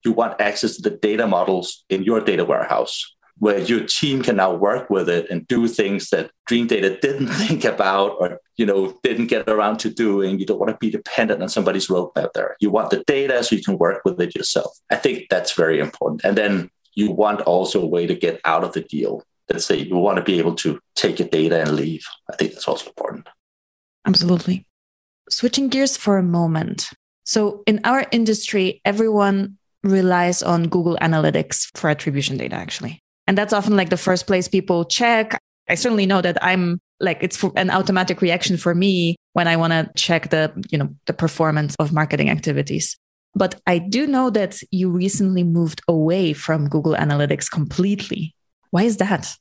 You 0.05 0.13
want 0.13 0.41
access 0.41 0.77
to 0.77 0.83
the 0.89 0.97
data 0.97 1.27
models 1.27 1.85
in 1.91 2.03
your 2.03 2.21
data 2.21 2.45
warehouse. 2.47 3.15
Where 3.39 3.59
your 3.59 3.85
team 3.85 4.23
can 4.23 4.37
now 4.37 4.55
work 4.55 4.89
with 4.91 5.09
it 5.09 5.29
and 5.29 5.47
do 5.49 5.67
things 5.67 6.11
that 6.11 6.31
Dreamdata 6.49 7.01
didn't 7.01 7.29
think 7.43 7.65
about 7.65 8.17
or 8.21 8.41
you 8.57 8.65
know 8.67 8.99
didn't 9.03 9.27
get 9.27 9.49
around 9.49 9.79
to 9.79 9.91
doing. 9.91 10.39
You 10.39 10.47
don't 10.47 10.61
want 10.61 10.71
to 10.71 10.79
be 10.79 10.91
dependent 10.91 11.43
on 11.43 11.49
somebody's 11.49 11.89
roadmap 11.89 12.33
there. 12.33 12.57
You 12.61 12.71
want 12.71 12.91
the 12.91 13.03
data 13.07 13.43
so 13.43 13.57
you 13.57 13.63
can 13.63 13.79
work 13.79 14.03
with 14.05 14.21
it 14.21 14.35
yourself. 14.35 14.79
I 14.91 14.97
think 14.97 15.27
that's 15.31 15.53
very 15.53 15.81
important. 15.81 16.25
And 16.25 16.39
then 16.39 16.71
you 16.95 17.11
want 17.11 17.41
also 17.43 17.83
a 17.83 17.87
way 17.87 18.07
to 18.07 18.15
get 18.15 18.41
out 18.45 18.65
of 18.65 18.73
the 18.73 18.83
deal. 18.83 19.23
Let's 19.51 19.67
say 19.67 19.79
you 19.79 19.97
want 19.97 20.17
to 20.17 20.25
be 20.25 20.39
able 20.39 20.55
to 20.57 20.81
take 20.95 21.19
your 21.19 21.29
data 21.29 21.61
and 21.61 21.73
leave. 21.73 22.07
I 22.33 22.37
think 22.37 22.53
that's 22.53 22.69
also 22.69 22.87
important. 22.87 23.29
Absolutely. 24.07 24.67
Switching 25.29 25.69
gears 25.69 25.97
for 25.97 26.19
a 26.19 26.23
moment. 26.23 26.91
So, 27.25 27.63
in 27.67 27.81
our 27.85 28.07
industry, 28.11 28.83
everyone 28.85 29.59
relies 29.83 30.43
on 30.43 30.69
Google 30.69 30.97
Analytics 31.01 31.71
for 31.77 31.89
attribution 31.89 32.37
data, 32.37 32.57
actually. 32.57 33.03
And 33.27 33.39
that's 33.39 33.53
often 33.53 33.77
like 33.77 33.91
the 33.91 33.97
first 33.97 34.27
place 34.27 34.49
people 34.49 34.85
check. 34.85 35.41
I 35.69 35.77
certainly 35.77 36.07
know 36.07 36.21
that 36.21 36.43
I'm 36.43 36.81
like, 37.01 37.23
it's 37.23 37.43
an 37.57 37.71
automatic 37.71 38.21
reaction 38.21 38.57
for 38.57 38.75
me 38.75 39.17
when 39.33 39.49
I 39.49 39.57
want 39.57 39.73
to 39.73 39.91
check 39.97 40.31
the, 40.31 40.53
you 40.71 40.79
know, 40.79 40.95
the 41.07 41.13
performance 41.13 41.75
of 41.79 41.93
marketing 41.93 42.31
activities. 42.31 42.97
But 43.35 43.61
I 43.67 43.79
do 43.79 44.07
know 44.07 44.31
that 44.31 44.61
you 44.71 44.91
recently 44.91 45.43
moved 45.43 45.83
away 45.89 46.33
from 46.33 46.69
Google 46.69 46.95
Analytics 46.95 47.51
completely. 47.51 48.35
Why 48.71 48.85
is 48.85 48.99
that? 48.99 49.35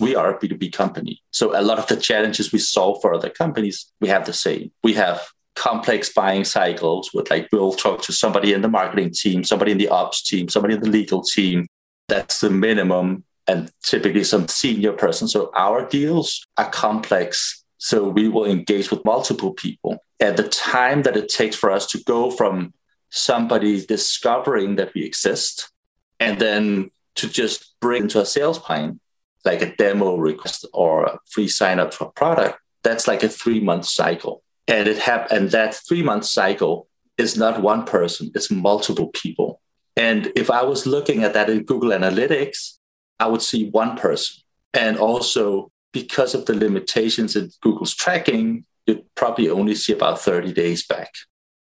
We 0.00 0.16
are 0.16 0.34
a 0.34 0.38
B2B 0.38 0.72
company. 0.72 1.22
So 1.30 1.58
a 1.58 1.62
lot 1.62 1.78
of 1.78 1.86
the 1.86 1.96
challenges 1.96 2.52
we 2.52 2.58
solve 2.58 3.00
for 3.00 3.14
other 3.14 3.30
companies, 3.30 3.86
we 4.00 4.08
have 4.08 4.26
the 4.26 4.32
same. 4.32 4.72
We 4.82 4.92
have 4.94 5.26
complex 5.54 6.12
buying 6.12 6.44
cycles 6.44 7.12
with 7.14 7.30
like 7.30 7.48
we'll 7.52 7.72
talk 7.72 8.02
to 8.02 8.12
somebody 8.12 8.52
in 8.52 8.62
the 8.62 8.68
marketing 8.68 9.12
team, 9.12 9.44
somebody 9.44 9.70
in 9.70 9.78
the 9.78 9.88
ops 9.88 10.22
team, 10.22 10.48
somebody 10.48 10.74
in 10.74 10.80
the 10.80 10.90
legal 10.90 11.22
team. 11.22 11.66
That's 12.08 12.40
the 12.40 12.50
minimum 12.50 13.24
and 13.46 13.70
typically 13.82 14.24
some 14.24 14.48
senior 14.48 14.92
person. 14.92 15.28
So 15.28 15.50
our 15.54 15.86
deals 15.86 16.46
are 16.56 16.70
complex. 16.70 17.64
So 17.78 18.08
we 18.08 18.28
will 18.28 18.46
engage 18.46 18.90
with 18.90 19.04
multiple 19.04 19.52
people. 19.52 20.02
At 20.20 20.36
the 20.36 20.48
time 20.48 21.02
that 21.02 21.16
it 21.16 21.28
takes 21.28 21.56
for 21.56 21.70
us 21.70 21.86
to 21.88 22.02
go 22.04 22.30
from 22.30 22.72
somebody 23.10 23.84
discovering 23.84 24.76
that 24.76 24.94
we 24.94 25.04
exist 25.04 25.70
and 26.18 26.38
then 26.38 26.90
to 27.16 27.28
just 27.28 27.74
bring 27.80 28.04
into 28.04 28.20
a 28.20 28.26
sales 28.26 28.58
plan, 28.58 29.00
like 29.44 29.62
a 29.62 29.74
demo 29.76 30.16
request 30.16 30.66
or 30.72 31.04
a 31.04 31.18
free 31.30 31.48
sign 31.48 31.78
up 31.78 31.92
for 31.92 32.08
a 32.08 32.12
product, 32.12 32.58
that's 32.82 33.06
like 33.06 33.22
a 33.22 33.28
three 33.28 33.60
month 33.60 33.86
cycle. 33.86 34.42
And 34.66 34.88
it 34.88 34.98
hap- 34.98 35.30
and 35.30 35.50
that 35.50 35.74
three 35.74 36.02
month 36.02 36.24
cycle 36.24 36.88
is 37.18 37.36
not 37.36 37.62
one 37.62 37.84
person, 37.84 38.30
it's 38.34 38.50
multiple 38.50 39.08
people. 39.08 39.60
And 39.96 40.32
if 40.34 40.50
I 40.50 40.62
was 40.62 40.86
looking 40.86 41.22
at 41.22 41.34
that 41.34 41.48
in 41.50 41.64
Google 41.64 41.90
Analytics, 41.90 42.78
I 43.20 43.26
would 43.28 43.42
see 43.42 43.70
one 43.70 43.96
person. 43.96 44.42
And 44.72 44.98
also 44.98 45.70
because 45.92 46.34
of 46.34 46.46
the 46.46 46.54
limitations 46.54 47.36
in 47.36 47.50
Google's 47.60 47.94
tracking, 47.94 48.64
you'd 48.86 49.04
probably 49.14 49.48
only 49.48 49.74
see 49.74 49.92
about 49.92 50.20
30 50.20 50.52
days 50.52 50.86
back. 50.86 51.12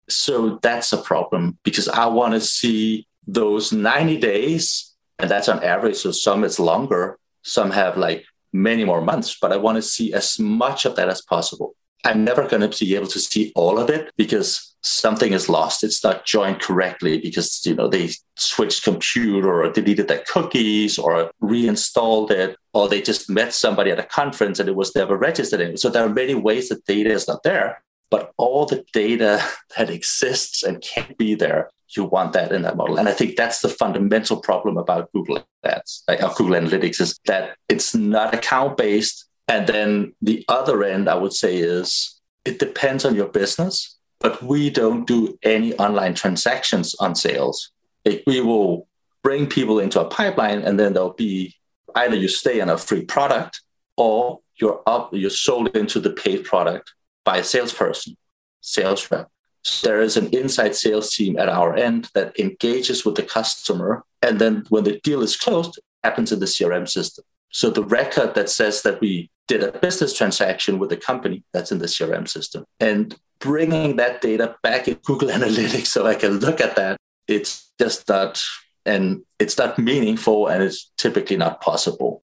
So 0.10 0.60
that's 0.62 0.92
a 0.92 0.98
problem 0.98 1.58
because 1.64 1.88
I 1.88 2.08
want 2.08 2.34
to 2.34 2.42
see 2.42 3.08
those 3.28 3.72
90 3.72 4.18
days, 4.18 4.94
and 5.20 5.30
that's 5.30 5.48
on 5.48 5.64
average. 5.64 5.96
So 5.98 6.12
some 6.12 6.44
it's 6.44 6.60
longer, 6.60 7.18
some 7.44 7.72
have 7.72 7.98
like 7.98 8.26
many 8.52 8.84
more 8.84 9.02
months, 9.02 9.38
but 9.40 9.54
I 9.54 9.58
want 9.58 9.78
to 9.78 9.82
see 9.82 10.14
as 10.14 10.40
much 10.40 10.86
of 10.86 10.96
that 10.96 11.10
as 11.10 11.22
possible. 11.22 11.76
I'm 12.04 12.24
never 12.24 12.48
going 12.48 12.70
to 12.70 12.86
be 12.86 12.96
able 12.96 13.08
to 13.08 13.20
see 13.20 13.52
all 13.56 13.80
of 13.80 13.90
it 13.90 14.12
because 14.18 14.76
something 14.82 15.32
is 15.32 15.48
lost. 15.50 15.84
It's 15.84 16.04
not 16.04 16.26
joined 16.26 16.62
correctly 16.62 17.20
because 17.20 17.66
you 17.66 17.74
know 17.74 17.88
they 17.88 18.10
switched 18.36 18.84
computer 18.84 19.64
or 19.64 19.72
deleted 19.72 20.08
their 20.08 20.24
cookies 20.28 21.00
or 21.00 21.32
reinstalled 21.40 22.32
it 22.32 22.58
or 22.74 22.90
they 22.90 23.02
just 23.02 23.30
met 23.30 23.54
somebody 23.54 23.92
at 23.92 24.00
a 24.00 24.04
conference 24.04 24.60
and 24.60 24.68
it 24.68 24.76
was 24.76 24.96
never 24.96 25.18
registered. 25.18 25.80
So 25.80 25.90
there 25.90 26.06
are 26.06 26.10
many 26.10 26.36
ways 26.36 26.70
that 26.70 26.86
data 26.86 27.12
is 27.12 27.28
not 27.28 27.44
there. 27.44 27.82
But 28.10 28.32
all 28.38 28.66
the 28.66 28.86
data 28.94 29.44
that 29.78 29.90
exists 29.90 30.62
and 30.64 30.82
can 30.82 31.16
be 31.18 31.36
there, 31.36 31.70
you 31.96 32.04
want 32.04 32.34
that 32.34 32.52
in 32.52 32.64
that 32.64 32.78
model. 32.78 32.98
And 32.98 33.08
I 33.08 33.12
think 33.12 33.36
that's 33.36 33.62
the 33.62 33.70
fundamental 33.70 34.38
problem 34.38 34.78
about 34.78 35.12
Google 35.14 35.44
Ads, 35.64 36.04
like 36.08 36.20
Google 36.36 36.60
Analytics, 36.60 37.00
is 37.02 37.20
that 37.26 37.58
it's 37.70 37.96
not 37.96 38.34
account 38.34 38.78
based 38.78 39.26
and 39.48 39.68
then 39.68 40.14
the 40.22 40.46
other 40.48 40.84
end, 40.84 41.10
I 41.10 41.16
would 41.16 41.34
say, 41.34 41.58
is 41.58 42.20
it 42.46 42.60
depends 42.60 43.06
on 43.06 43.16
your 43.16 43.28
business, 43.28 43.98
but 44.20 44.42
we 44.42 44.70
don't 44.70 45.06
do 45.06 45.38
any 45.44 45.74
online 45.76 46.14
transactions 46.14 46.96
on 46.96 47.16
sales. 47.16 47.72
We 48.06 48.42
will 48.42 48.88
bring 49.22 49.48
people 49.48 49.80
into 49.80 50.02
a 50.02 50.06
pipeline, 50.06 50.60
and 50.60 50.80
then 50.80 50.94
there'll 50.94 51.14
be 51.14 51.56
either 51.96 52.16
you 52.16 52.28
stay 52.28 52.62
on 52.62 52.70
a 52.70 52.78
free 52.78 53.06
product 53.06 53.62
or 53.98 54.40
you're 54.56 54.82
up, 54.88 55.10
you're 55.14 55.30
sold 55.30 55.76
into 55.76 56.00
the 56.00 56.12
paid 56.12 56.44
product 56.44 56.94
by 57.24 57.38
a 57.38 57.44
salesperson, 57.44 58.18
sales 58.62 59.10
rep. 59.12 59.30
So 59.64 59.88
there 59.88 60.02
is 60.02 60.18
an 60.18 60.28
inside 60.34 60.76
sales 60.76 61.14
team 61.14 61.38
at 61.40 61.48
our 61.48 61.76
end 61.76 62.10
that 62.14 62.38
engages 62.38 63.06
with 63.06 63.16
the 63.16 63.24
customer. 63.24 64.04
And 64.22 64.40
then 64.40 64.66
when 64.70 64.84
the 64.84 65.00
deal 65.00 65.22
is 65.22 65.38
closed, 65.38 65.80
happens 66.04 66.34
in 66.34 66.40
the 66.40 66.46
CRM 66.46 66.90
system. 66.90 67.24
So 67.50 67.70
the 67.70 67.84
record 67.84 68.36
that 68.36 68.50
says 68.50 68.82
that 68.82 69.00
we 69.00 69.30
did 69.48 69.64
a 69.64 69.72
business 69.80 70.14
transaction 70.14 70.80
with 70.80 70.92
a 70.92 70.98
company 70.98 71.44
that's 71.54 71.72
in 71.72 71.80
the 71.80 71.86
CRM 71.86 72.28
system 72.28 72.66
and 72.80 73.16
bringing 73.40 73.98
that 73.98 74.22
data 74.22 74.56
back 74.64 74.88
in 74.88 74.96
Google 75.04 75.30
Analytics 75.38 75.88
so 75.88 76.08
I 76.08 76.16
can 76.16 76.40
look 76.40 76.62
at 76.62 76.76
that, 76.76 76.98
it's 77.28 77.72
just 77.80 78.08
not, 78.08 78.42
and 78.86 79.22
it's 79.40 79.58
not 79.58 79.78
meaningful 79.78 80.48
and 80.48 80.64
it's 80.64 80.92
typically 80.98 81.38
not 81.38 81.62
possible. 81.62 82.24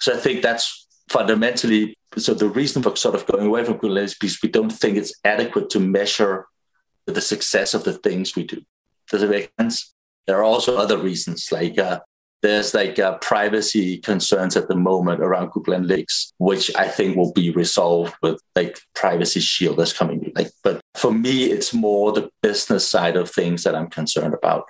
So 0.00 0.14
I 0.14 0.16
think 0.18 0.42
that's 0.42 0.86
fundamentally, 1.08 1.96
so 2.16 2.34
the 2.34 2.48
reason 2.48 2.82
for 2.82 2.94
sort 2.96 3.14
of 3.14 3.26
going 3.26 3.46
away 3.46 3.64
from 3.64 3.74
Google 3.74 3.96
Analytics 3.96 4.04
is 4.04 4.14
because 4.14 4.42
we 4.42 4.48
don't 4.50 4.70
think 4.70 4.96
it's 4.96 5.14
adequate 5.24 5.70
to 5.70 5.80
measure 5.80 6.46
the 7.06 7.20
success 7.20 7.72
of 7.72 7.84
the 7.84 7.94
things 7.94 8.36
we 8.36 8.44
do. 8.44 8.62
Does 9.10 9.22
it 9.22 9.30
make 9.30 9.50
sense? 9.58 9.94
There 10.26 10.36
are 10.36 10.44
also 10.44 10.76
other 10.76 10.98
reasons 10.98 11.50
like 11.50 11.78
uh, 11.78 12.00
there's 12.42 12.74
like 12.74 12.98
uh, 12.98 13.18
privacy 13.18 13.98
concerns 13.98 14.56
at 14.56 14.68
the 14.68 14.76
moment 14.76 15.20
around 15.20 15.50
Google 15.50 15.74
Analytics, 15.74 16.32
which 16.38 16.74
I 16.76 16.88
think 16.88 17.16
will 17.16 17.32
be 17.32 17.50
resolved 17.50 18.14
with 18.22 18.40
like 18.54 18.80
privacy 18.94 19.40
shield 19.40 19.78
that's 19.78 19.92
coming. 19.92 20.32
Like, 20.36 20.50
but 20.62 20.80
for 20.94 21.12
me, 21.12 21.44
it's 21.44 21.74
more 21.74 22.12
the 22.12 22.30
business 22.42 22.86
side 22.86 23.16
of 23.16 23.30
things 23.30 23.64
that 23.64 23.74
I'm 23.74 23.88
concerned 23.88 24.34
about. 24.34 24.66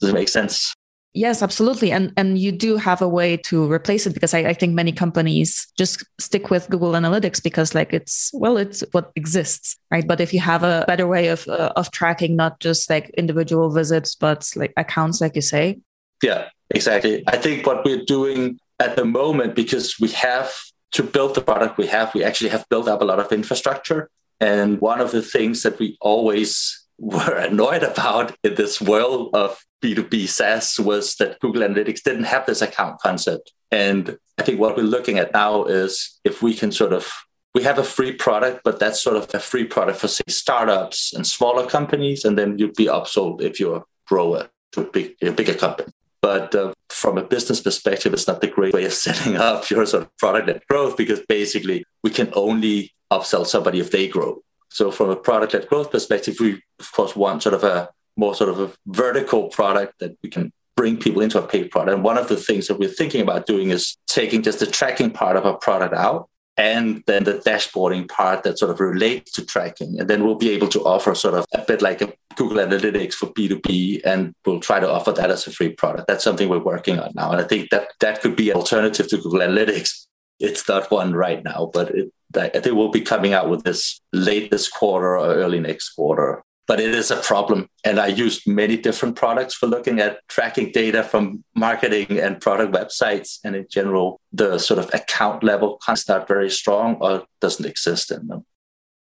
Does 0.00 0.10
it 0.10 0.14
make 0.14 0.28
sense? 0.28 0.74
Yes, 1.14 1.42
absolutely. 1.42 1.92
And 1.92 2.10
and 2.16 2.38
you 2.38 2.50
do 2.50 2.78
have 2.78 3.02
a 3.02 3.08
way 3.08 3.36
to 3.36 3.70
replace 3.70 4.06
it 4.06 4.14
because 4.14 4.32
I, 4.32 4.38
I 4.38 4.54
think 4.54 4.72
many 4.72 4.92
companies 4.92 5.70
just 5.76 6.02
stick 6.18 6.48
with 6.48 6.70
Google 6.70 6.92
Analytics 6.92 7.42
because 7.42 7.74
like 7.74 7.92
it's 7.92 8.30
well, 8.32 8.56
it's 8.56 8.82
what 8.92 9.12
exists, 9.14 9.76
right? 9.90 10.08
But 10.08 10.22
if 10.22 10.32
you 10.32 10.40
have 10.40 10.62
a 10.62 10.86
better 10.88 11.06
way 11.06 11.28
of 11.28 11.46
uh, 11.48 11.74
of 11.76 11.90
tracking 11.90 12.34
not 12.34 12.60
just 12.60 12.88
like 12.88 13.10
individual 13.10 13.70
visits, 13.70 14.14
but 14.14 14.50
like 14.56 14.72
accounts, 14.78 15.20
like 15.20 15.36
you 15.36 15.42
say, 15.42 15.80
yeah, 16.22 16.48
exactly. 16.72 17.22
I 17.28 17.36
think 17.36 17.66
what 17.66 17.84
we're 17.84 18.04
doing 18.04 18.58
at 18.80 18.96
the 18.96 19.04
moment, 19.04 19.54
because 19.54 19.98
we 20.00 20.08
have 20.10 20.52
to 20.92 21.02
build 21.02 21.34
the 21.34 21.40
product 21.40 21.78
we 21.78 21.86
have, 21.86 22.14
we 22.14 22.24
actually 22.24 22.50
have 22.50 22.68
built 22.68 22.88
up 22.88 23.00
a 23.00 23.04
lot 23.04 23.20
of 23.20 23.32
infrastructure. 23.32 24.10
And 24.40 24.80
one 24.80 25.00
of 25.00 25.12
the 25.12 25.22
things 25.22 25.62
that 25.62 25.78
we 25.78 25.96
always 26.00 26.78
were 26.98 27.36
annoyed 27.36 27.82
about 27.82 28.36
in 28.44 28.54
this 28.54 28.80
world 28.80 29.30
of 29.34 29.64
B2B 29.82 30.28
SaaS 30.28 30.78
was 30.78 31.16
that 31.16 31.40
Google 31.40 31.62
Analytics 31.62 32.02
didn't 32.02 32.24
have 32.24 32.46
this 32.46 32.62
account 32.62 33.00
concept. 33.00 33.52
And 33.70 34.18
I 34.38 34.42
think 34.42 34.60
what 34.60 34.76
we're 34.76 34.82
looking 34.82 35.18
at 35.18 35.32
now 35.32 35.64
is 35.64 36.20
if 36.24 36.42
we 36.42 36.54
can 36.54 36.70
sort 36.70 36.92
of 36.92 37.10
we 37.54 37.62
have 37.64 37.78
a 37.78 37.84
free 37.84 38.12
product, 38.12 38.62
but 38.64 38.78
that's 38.78 39.02
sort 39.02 39.16
of 39.16 39.32
a 39.34 39.38
free 39.38 39.64
product 39.64 39.98
for 39.98 40.08
say 40.08 40.24
startups 40.28 41.12
and 41.12 41.26
smaller 41.26 41.66
companies, 41.66 42.24
and 42.24 42.38
then 42.38 42.58
you'd 42.58 42.74
be 42.74 42.86
upsold 42.86 43.42
if 43.42 43.60
you're 43.60 43.76
a 43.76 43.84
grower 44.06 44.48
to 44.72 44.80
a, 44.80 44.84
big, 44.84 45.16
a 45.22 45.32
bigger 45.32 45.54
company. 45.54 45.91
But 46.22 46.54
uh, 46.54 46.72
from 46.88 47.18
a 47.18 47.24
business 47.24 47.60
perspective, 47.60 48.14
it's 48.14 48.28
not 48.28 48.40
the 48.40 48.46
great 48.46 48.72
way 48.72 48.84
of 48.84 48.92
setting 49.06 49.36
up 49.36 49.68
your 49.68 49.84
sort 49.84 50.04
of 50.04 50.16
product 50.16 50.46
led 50.46 50.62
growth 50.68 50.96
because 50.96 51.20
basically 51.28 51.84
we 52.02 52.10
can 52.10 52.30
only 52.34 52.92
upsell 53.12 53.46
somebody 53.46 53.80
if 53.80 53.90
they 53.90 54.08
grow. 54.08 54.40
So 54.70 54.90
from 54.90 55.10
a 55.10 55.16
product 55.16 55.52
led 55.52 55.68
growth 55.68 55.90
perspective, 55.90 56.36
we 56.40 56.62
of 56.80 56.92
course 56.92 57.14
want 57.14 57.42
sort 57.42 57.54
of 57.54 57.64
a 57.64 57.90
more 58.16 58.34
sort 58.34 58.50
of 58.50 58.60
a 58.60 58.70
vertical 58.86 59.48
product 59.48 59.98
that 59.98 60.16
we 60.22 60.30
can 60.30 60.52
bring 60.76 60.96
people 60.96 61.22
into 61.22 61.38
a 61.38 61.46
paid 61.46 61.70
product. 61.70 61.94
And 61.94 62.04
one 62.04 62.18
of 62.18 62.28
the 62.28 62.36
things 62.36 62.68
that 62.68 62.78
we're 62.78 62.88
thinking 62.88 63.20
about 63.20 63.46
doing 63.46 63.70
is 63.70 63.96
taking 64.06 64.42
just 64.42 64.60
the 64.60 64.66
tracking 64.66 65.10
part 65.10 65.36
of 65.36 65.44
our 65.44 65.56
product 65.56 65.94
out 65.94 66.28
and 66.56 67.02
then 67.06 67.24
the 67.24 67.34
dashboarding 67.34 68.08
part 68.08 68.42
that 68.42 68.58
sort 68.58 68.70
of 68.70 68.80
relates 68.80 69.32
to 69.32 69.44
tracking. 69.44 69.98
And 69.98 70.08
then 70.08 70.22
we'll 70.22 70.34
be 70.34 70.50
able 70.50 70.68
to 70.68 70.84
offer 70.84 71.14
sort 71.14 71.34
of 71.34 71.46
a 71.54 71.64
bit 71.66 71.80
like 71.80 72.02
a 72.02 72.12
Google 72.36 72.58
Analytics 72.58 73.14
for 73.14 73.26
B2B, 73.26 74.02
and 74.04 74.34
we'll 74.44 74.60
try 74.60 74.80
to 74.80 74.90
offer 74.90 75.12
that 75.12 75.30
as 75.30 75.46
a 75.46 75.52
free 75.52 75.70
product. 75.70 76.08
That's 76.08 76.24
something 76.24 76.48
we're 76.48 76.58
working 76.58 76.98
on 76.98 77.12
now. 77.14 77.32
And 77.32 77.40
I 77.40 77.44
think 77.44 77.70
that 77.70 77.88
that 78.00 78.20
could 78.20 78.36
be 78.36 78.50
an 78.50 78.56
alternative 78.56 79.08
to 79.08 79.16
Google 79.16 79.40
Analytics. 79.40 80.06
It's 80.40 80.68
not 80.68 80.90
one 80.90 81.14
right 81.14 81.42
now, 81.42 81.70
but 81.72 81.90
it, 81.90 82.12
I 82.36 82.48
think 82.48 82.74
we'll 82.74 82.88
be 82.88 83.02
coming 83.02 83.32
out 83.32 83.48
with 83.48 83.64
this 83.64 84.00
late 84.12 84.50
this 84.50 84.68
quarter 84.68 85.18
or 85.18 85.34
early 85.34 85.60
next 85.60 85.90
quarter. 85.90 86.42
But 86.66 86.80
it 86.80 86.94
is 86.94 87.10
a 87.10 87.16
problem. 87.16 87.68
And 87.84 87.98
I 87.98 88.06
used 88.06 88.46
many 88.46 88.76
different 88.76 89.16
products 89.16 89.54
for 89.54 89.66
looking 89.66 90.00
at 90.00 90.26
tracking 90.28 90.72
data 90.72 91.02
from 91.02 91.44
marketing 91.54 92.18
and 92.18 92.40
product 92.40 92.72
websites. 92.72 93.38
And 93.44 93.56
in 93.56 93.66
general, 93.70 94.20
the 94.32 94.58
sort 94.58 94.78
of 94.78 94.92
account 94.94 95.42
level 95.42 95.78
can't 95.84 95.98
start 95.98 96.28
very 96.28 96.50
strong 96.50 96.96
or 97.00 97.24
doesn't 97.40 97.66
exist 97.66 98.10
in 98.10 98.28
them. 98.28 98.44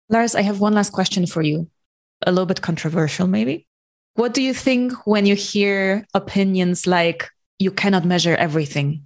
Lars, 0.09 0.35
I 0.35 0.43
have 0.43 0.61
one 0.61 0.75
last 0.75 0.93
question 0.93 1.27
for 1.27 1.43
you, 1.43 1.69
a 2.27 2.33
little 2.33 2.47
bit 2.47 2.63
controversial, 2.63 3.27
maybe. 3.27 3.67
What 4.15 4.35
do 4.35 4.43
you 4.43 4.55
think 4.55 4.93
when 5.07 5.27
you 5.27 5.35
hear 5.35 6.07
opinions 6.15 6.87
like 6.87 7.31
you 7.59 7.71
cannot 7.71 8.05
measure 8.05 8.35
everything? 8.35 9.05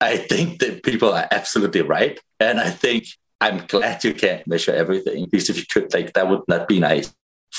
I 0.00 0.16
think 0.16 0.58
that 0.60 0.82
people 0.82 1.12
are 1.12 1.26
absolutely 1.30 1.82
right. 1.82 2.20
And 2.38 2.60
I 2.60 2.70
think 2.70 3.06
I'm 3.40 3.66
glad 3.66 4.04
you 4.04 4.14
can't 4.14 4.46
measure 4.46 4.72
everything 4.72 5.26
because 5.30 5.50
if 5.50 5.58
you 5.58 5.64
could, 5.70 5.92
like, 5.92 6.12
that 6.14 6.28
would 6.28 6.42
not 6.48 6.68
be 6.68 6.80
nice. 6.80 7.14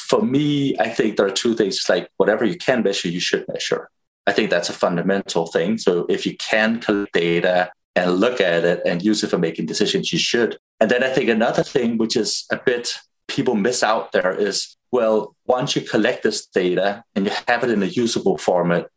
For 0.08 0.22
me, 0.22 0.78
I 0.80 0.90
think 0.90 1.18
there 1.18 1.26
are 1.26 1.32
two 1.32 1.56
things 1.56 1.84
like 1.90 2.10
whatever 2.18 2.46
you 2.46 2.58
can 2.58 2.84
measure, 2.84 3.10
you 3.10 3.20
should 3.20 3.46
measure. 3.48 3.90
I 4.26 4.32
think 4.32 4.50
that's 4.50 4.70
a 4.70 4.74
fundamental 4.74 5.48
thing. 5.48 5.78
So 5.78 6.06
if 6.10 6.26
you 6.26 6.36
can 6.38 6.80
collect 6.80 7.14
data 7.14 7.72
and 7.96 8.16
look 8.16 8.40
at 8.40 8.64
it 8.64 8.82
and 8.86 9.02
use 9.02 9.24
it 9.24 9.30
for 9.30 9.38
making 9.38 9.66
decisions, 9.66 10.14
you 10.14 10.20
should. 10.20 10.58
And 10.80 10.92
then 10.92 11.04
I 11.04 11.10
think 11.10 11.30
another 11.30 11.64
thing, 11.64 11.98
which 11.98 12.16
is 12.16 12.46
a 12.52 12.58
bit 12.58 12.94
people 13.28 13.56
miss 13.56 13.84
out 13.84 14.12
there, 14.12 14.32
is 14.32 14.78
well, 14.92 15.36
once 15.46 15.76
you 15.76 15.82
collect 15.82 16.24
this 16.24 16.46
data 16.46 17.04
and 17.16 17.26
you 17.26 17.32
have 17.48 17.64
it 17.64 17.70
in 17.70 17.84
a 17.84 17.88
usable 17.88 18.38
format, 18.38 18.88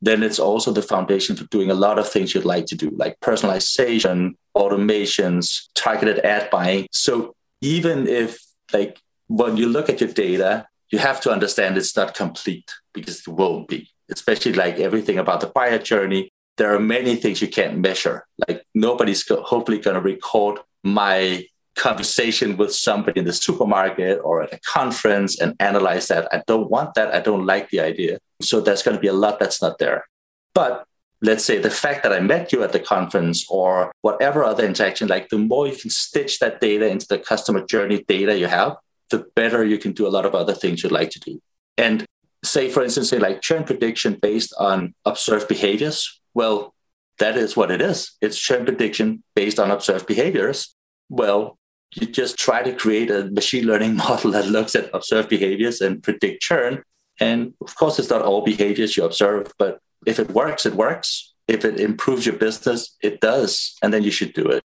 then 0.00 0.22
it's 0.22 0.38
also 0.38 0.70
the 0.70 0.82
foundation 0.82 1.34
for 1.34 1.44
doing 1.46 1.70
a 1.70 1.74
lot 1.74 1.98
of 1.98 2.08
things 2.08 2.34
you'd 2.34 2.44
like 2.44 2.66
to 2.66 2.76
do, 2.76 2.90
like 2.90 3.18
personalization, 3.20 4.34
automations, 4.56 5.68
targeted 5.74 6.18
ad 6.20 6.50
buying. 6.50 6.86
So 6.92 7.34
even 7.60 8.06
if, 8.06 8.38
like, 8.72 9.00
when 9.28 9.56
you 9.56 9.68
look 9.68 9.88
at 9.88 10.00
your 10.00 10.12
data, 10.12 10.66
you 10.90 10.98
have 10.98 11.20
to 11.20 11.30
understand 11.30 11.76
it's 11.76 11.96
not 11.96 12.14
complete 12.14 12.70
because 12.92 13.20
it 13.20 13.28
won't 13.28 13.68
be, 13.68 13.88
especially 14.10 14.54
like 14.54 14.78
everything 14.78 15.18
about 15.18 15.40
the 15.40 15.46
buyer 15.46 15.78
journey. 15.78 16.30
There 16.56 16.74
are 16.74 16.80
many 16.80 17.14
things 17.14 17.40
you 17.40 17.48
can't 17.48 17.78
measure. 17.78 18.26
Like, 18.48 18.64
nobody's 18.74 19.22
go- 19.22 19.42
hopefully 19.42 19.78
going 19.78 19.94
to 19.94 20.00
record 20.00 20.58
my 20.82 21.46
conversation 21.76 22.56
with 22.56 22.74
somebody 22.74 23.20
in 23.20 23.26
the 23.26 23.32
supermarket 23.32 24.18
or 24.24 24.42
at 24.42 24.52
a 24.52 24.60
conference 24.66 25.40
and 25.40 25.54
analyze 25.60 26.08
that. 26.08 26.26
I 26.32 26.42
don't 26.46 26.68
want 26.68 26.94
that. 26.94 27.14
I 27.14 27.20
don't 27.20 27.46
like 27.46 27.70
the 27.70 27.80
idea. 27.80 28.18
So 28.42 28.60
there's 28.60 28.82
going 28.82 28.96
to 28.96 29.00
be 29.00 29.06
a 29.08 29.12
lot 29.12 29.38
that's 29.38 29.62
not 29.62 29.78
there. 29.78 30.08
But 30.54 30.84
let's 31.22 31.44
say 31.44 31.58
the 31.58 31.70
fact 31.70 32.02
that 32.02 32.12
I 32.12 32.20
met 32.20 32.52
you 32.52 32.64
at 32.64 32.72
the 32.72 32.80
conference 32.80 33.46
or 33.48 33.92
whatever 34.00 34.42
other 34.42 34.64
interaction, 34.64 35.06
like 35.06 35.28
the 35.28 35.38
more 35.38 35.68
you 35.68 35.76
can 35.76 35.90
stitch 35.90 36.40
that 36.40 36.60
data 36.60 36.88
into 36.88 37.06
the 37.06 37.18
customer 37.18 37.64
journey 37.64 38.04
data 38.08 38.36
you 38.36 38.46
have, 38.46 38.76
the 39.10 39.26
better 39.34 39.64
you 39.64 39.78
can 39.78 39.92
do 39.92 40.06
a 40.06 40.10
lot 40.10 40.26
of 40.26 40.34
other 40.34 40.54
things 40.54 40.82
you'd 40.82 40.92
like 40.92 41.10
to 41.10 41.20
do. 41.20 41.40
And 41.76 42.04
say, 42.44 42.68
for 42.68 42.82
instance, 42.82 43.10
say 43.10 43.18
like 43.18 43.40
churn 43.40 43.64
prediction 43.64 44.18
based 44.20 44.54
on 44.58 44.94
observed 45.04 45.48
behaviors. 45.48 46.20
Well, 46.34 46.74
that 47.18 47.36
is 47.36 47.56
what 47.56 47.70
it 47.70 47.82
is. 47.82 48.12
It's 48.20 48.38
churn 48.38 48.64
prediction 48.64 49.22
based 49.34 49.58
on 49.58 49.70
observed 49.70 50.06
behaviors. 50.06 50.74
Well, 51.08 51.58
you 51.94 52.06
just 52.06 52.38
try 52.38 52.62
to 52.62 52.72
create 52.72 53.10
a 53.10 53.30
machine 53.30 53.66
learning 53.66 53.96
model 54.04 54.32
that 54.32 54.46
looks 54.46 54.74
at 54.74 54.90
observed 54.94 55.28
behaviors 55.28 55.80
and 55.80 56.02
predict 56.02 56.42
churn. 56.42 56.82
And 57.20 57.54
of 57.60 57.74
course, 57.74 57.98
it's 57.98 58.10
not 58.10 58.22
all 58.22 58.42
behaviors 58.44 58.96
you 58.96 59.04
observe, 59.04 59.52
but 59.58 59.80
if 60.06 60.20
it 60.20 60.30
works, 60.30 60.66
it 60.66 60.74
works. 60.74 61.34
If 61.48 61.64
it 61.64 61.80
improves 61.80 62.26
your 62.26 62.36
business, 62.36 62.96
it 63.02 63.20
does. 63.20 63.76
And 63.82 63.92
then 63.92 64.02
you 64.02 64.10
should 64.10 64.34
do 64.34 64.46
it. 64.46 64.62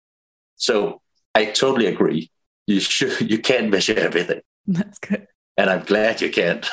So 0.56 1.00
I 1.34 1.46
totally 1.46 1.86
agree. 1.86 2.30
You 2.66 2.80
should 2.80 3.30
you 3.30 3.38
can't 3.38 3.70
measure 3.70 3.98
everything. 3.98 4.40
That's 4.66 4.98
good. 4.98 5.26
And 5.56 5.68
I'm 5.68 5.84
glad 5.84 6.20
you 6.20 6.30
can't. 6.30 6.66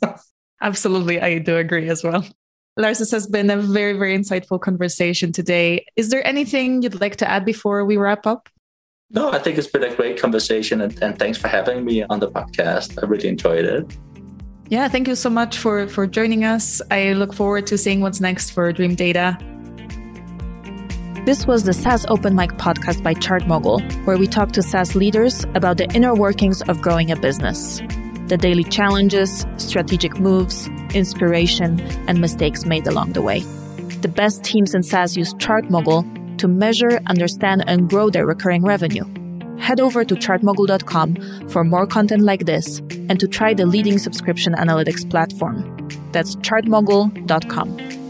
Absolutely. 0.62 1.20
I 1.20 1.38
do 1.38 1.56
agree 1.56 1.88
as 1.88 2.04
well. 2.04 2.24
Lars, 2.76 3.00
this 3.00 3.10
has 3.10 3.26
been 3.26 3.50
a 3.50 3.58
very, 3.58 3.92
very 3.92 4.16
insightful 4.16 4.58
conversation 4.58 5.30
today. 5.30 5.84
Is 5.96 6.08
there 6.08 6.26
anything 6.26 6.82
you'd 6.82 7.00
like 7.00 7.16
to 7.16 7.28
add 7.28 7.44
before 7.44 7.84
we 7.84 7.98
wrap 7.98 8.26
up? 8.26 8.48
No, 9.10 9.30
I 9.30 9.38
think 9.40 9.58
it's 9.58 9.66
been 9.66 9.84
a 9.84 9.94
great 9.94 10.18
conversation 10.18 10.80
and, 10.80 11.02
and 11.02 11.18
thanks 11.18 11.36
for 11.36 11.48
having 11.48 11.84
me 11.84 12.02
on 12.04 12.18
the 12.20 12.30
podcast. 12.30 13.02
I 13.02 13.06
really 13.06 13.28
enjoyed 13.28 13.66
it. 13.66 13.94
Yeah, 14.70 14.88
thank 14.88 15.06
you 15.06 15.16
so 15.16 15.28
much 15.28 15.58
for 15.58 15.86
for 15.86 16.06
joining 16.06 16.44
us. 16.44 16.80
I 16.90 17.12
look 17.12 17.34
forward 17.34 17.66
to 17.66 17.76
seeing 17.76 18.00
what's 18.00 18.22
next 18.22 18.52
for 18.52 18.72
Dreamdata. 18.72 19.51
This 21.24 21.46
was 21.46 21.62
the 21.62 21.72
SaaS 21.72 22.04
Open 22.08 22.34
Mic 22.34 22.50
podcast 22.54 23.04
by 23.04 23.14
ChartMogul, 23.14 23.80
where 24.06 24.18
we 24.18 24.26
talk 24.26 24.50
to 24.52 24.62
SaaS 24.62 24.96
leaders 24.96 25.44
about 25.54 25.76
the 25.76 25.86
inner 25.94 26.14
workings 26.14 26.62
of 26.62 26.82
growing 26.82 27.12
a 27.12 27.16
business, 27.16 27.80
the 28.26 28.36
daily 28.36 28.64
challenges, 28.64 29.46
strategic 29.56 30.18
moves, 30.18 30.66
inspiration, 30.94 31.80
and 32.08 32.20
mistakes 32.20 32.64
made 32.64 32.88
along 32.88 33.12
the 33.12 33.22
way. 33.22 33.38
The 34.00 34.08
best 34.08 34.42
teams 34.42 34.74
in 34.74 34.82
SaaS 34.82 35.16
use 35.16 35.32
ChartMogul 35.34 36.38
to 36.38 36.48
measure, 36.48 37.00
understand, 37.06 37.62
and 37.68 37.88
grow 37.88 38.10
their 38.10 38.26
recurring 38.26 38.64
revenue 38.64 39.04
head 39.62 39.78
over 39.78 40.04
to 40.04 40.16
chartmogul.com 40.16 41.48
for 41.48 41.62
more 41.62 41.86
content 41.86 42.22
like 42.22 42.46
this 42.46 42.80
and 43.08 43.20
to 43.20 43.28
try 43.28 43.54
the 43.54 43.64
leading 43.64 43.96
subscription 43.96 44.54
analytics 44.54 45.08
platform. 45.08 45.88
That's 46.10 46.34
chartmogul.com. 46.36 48.01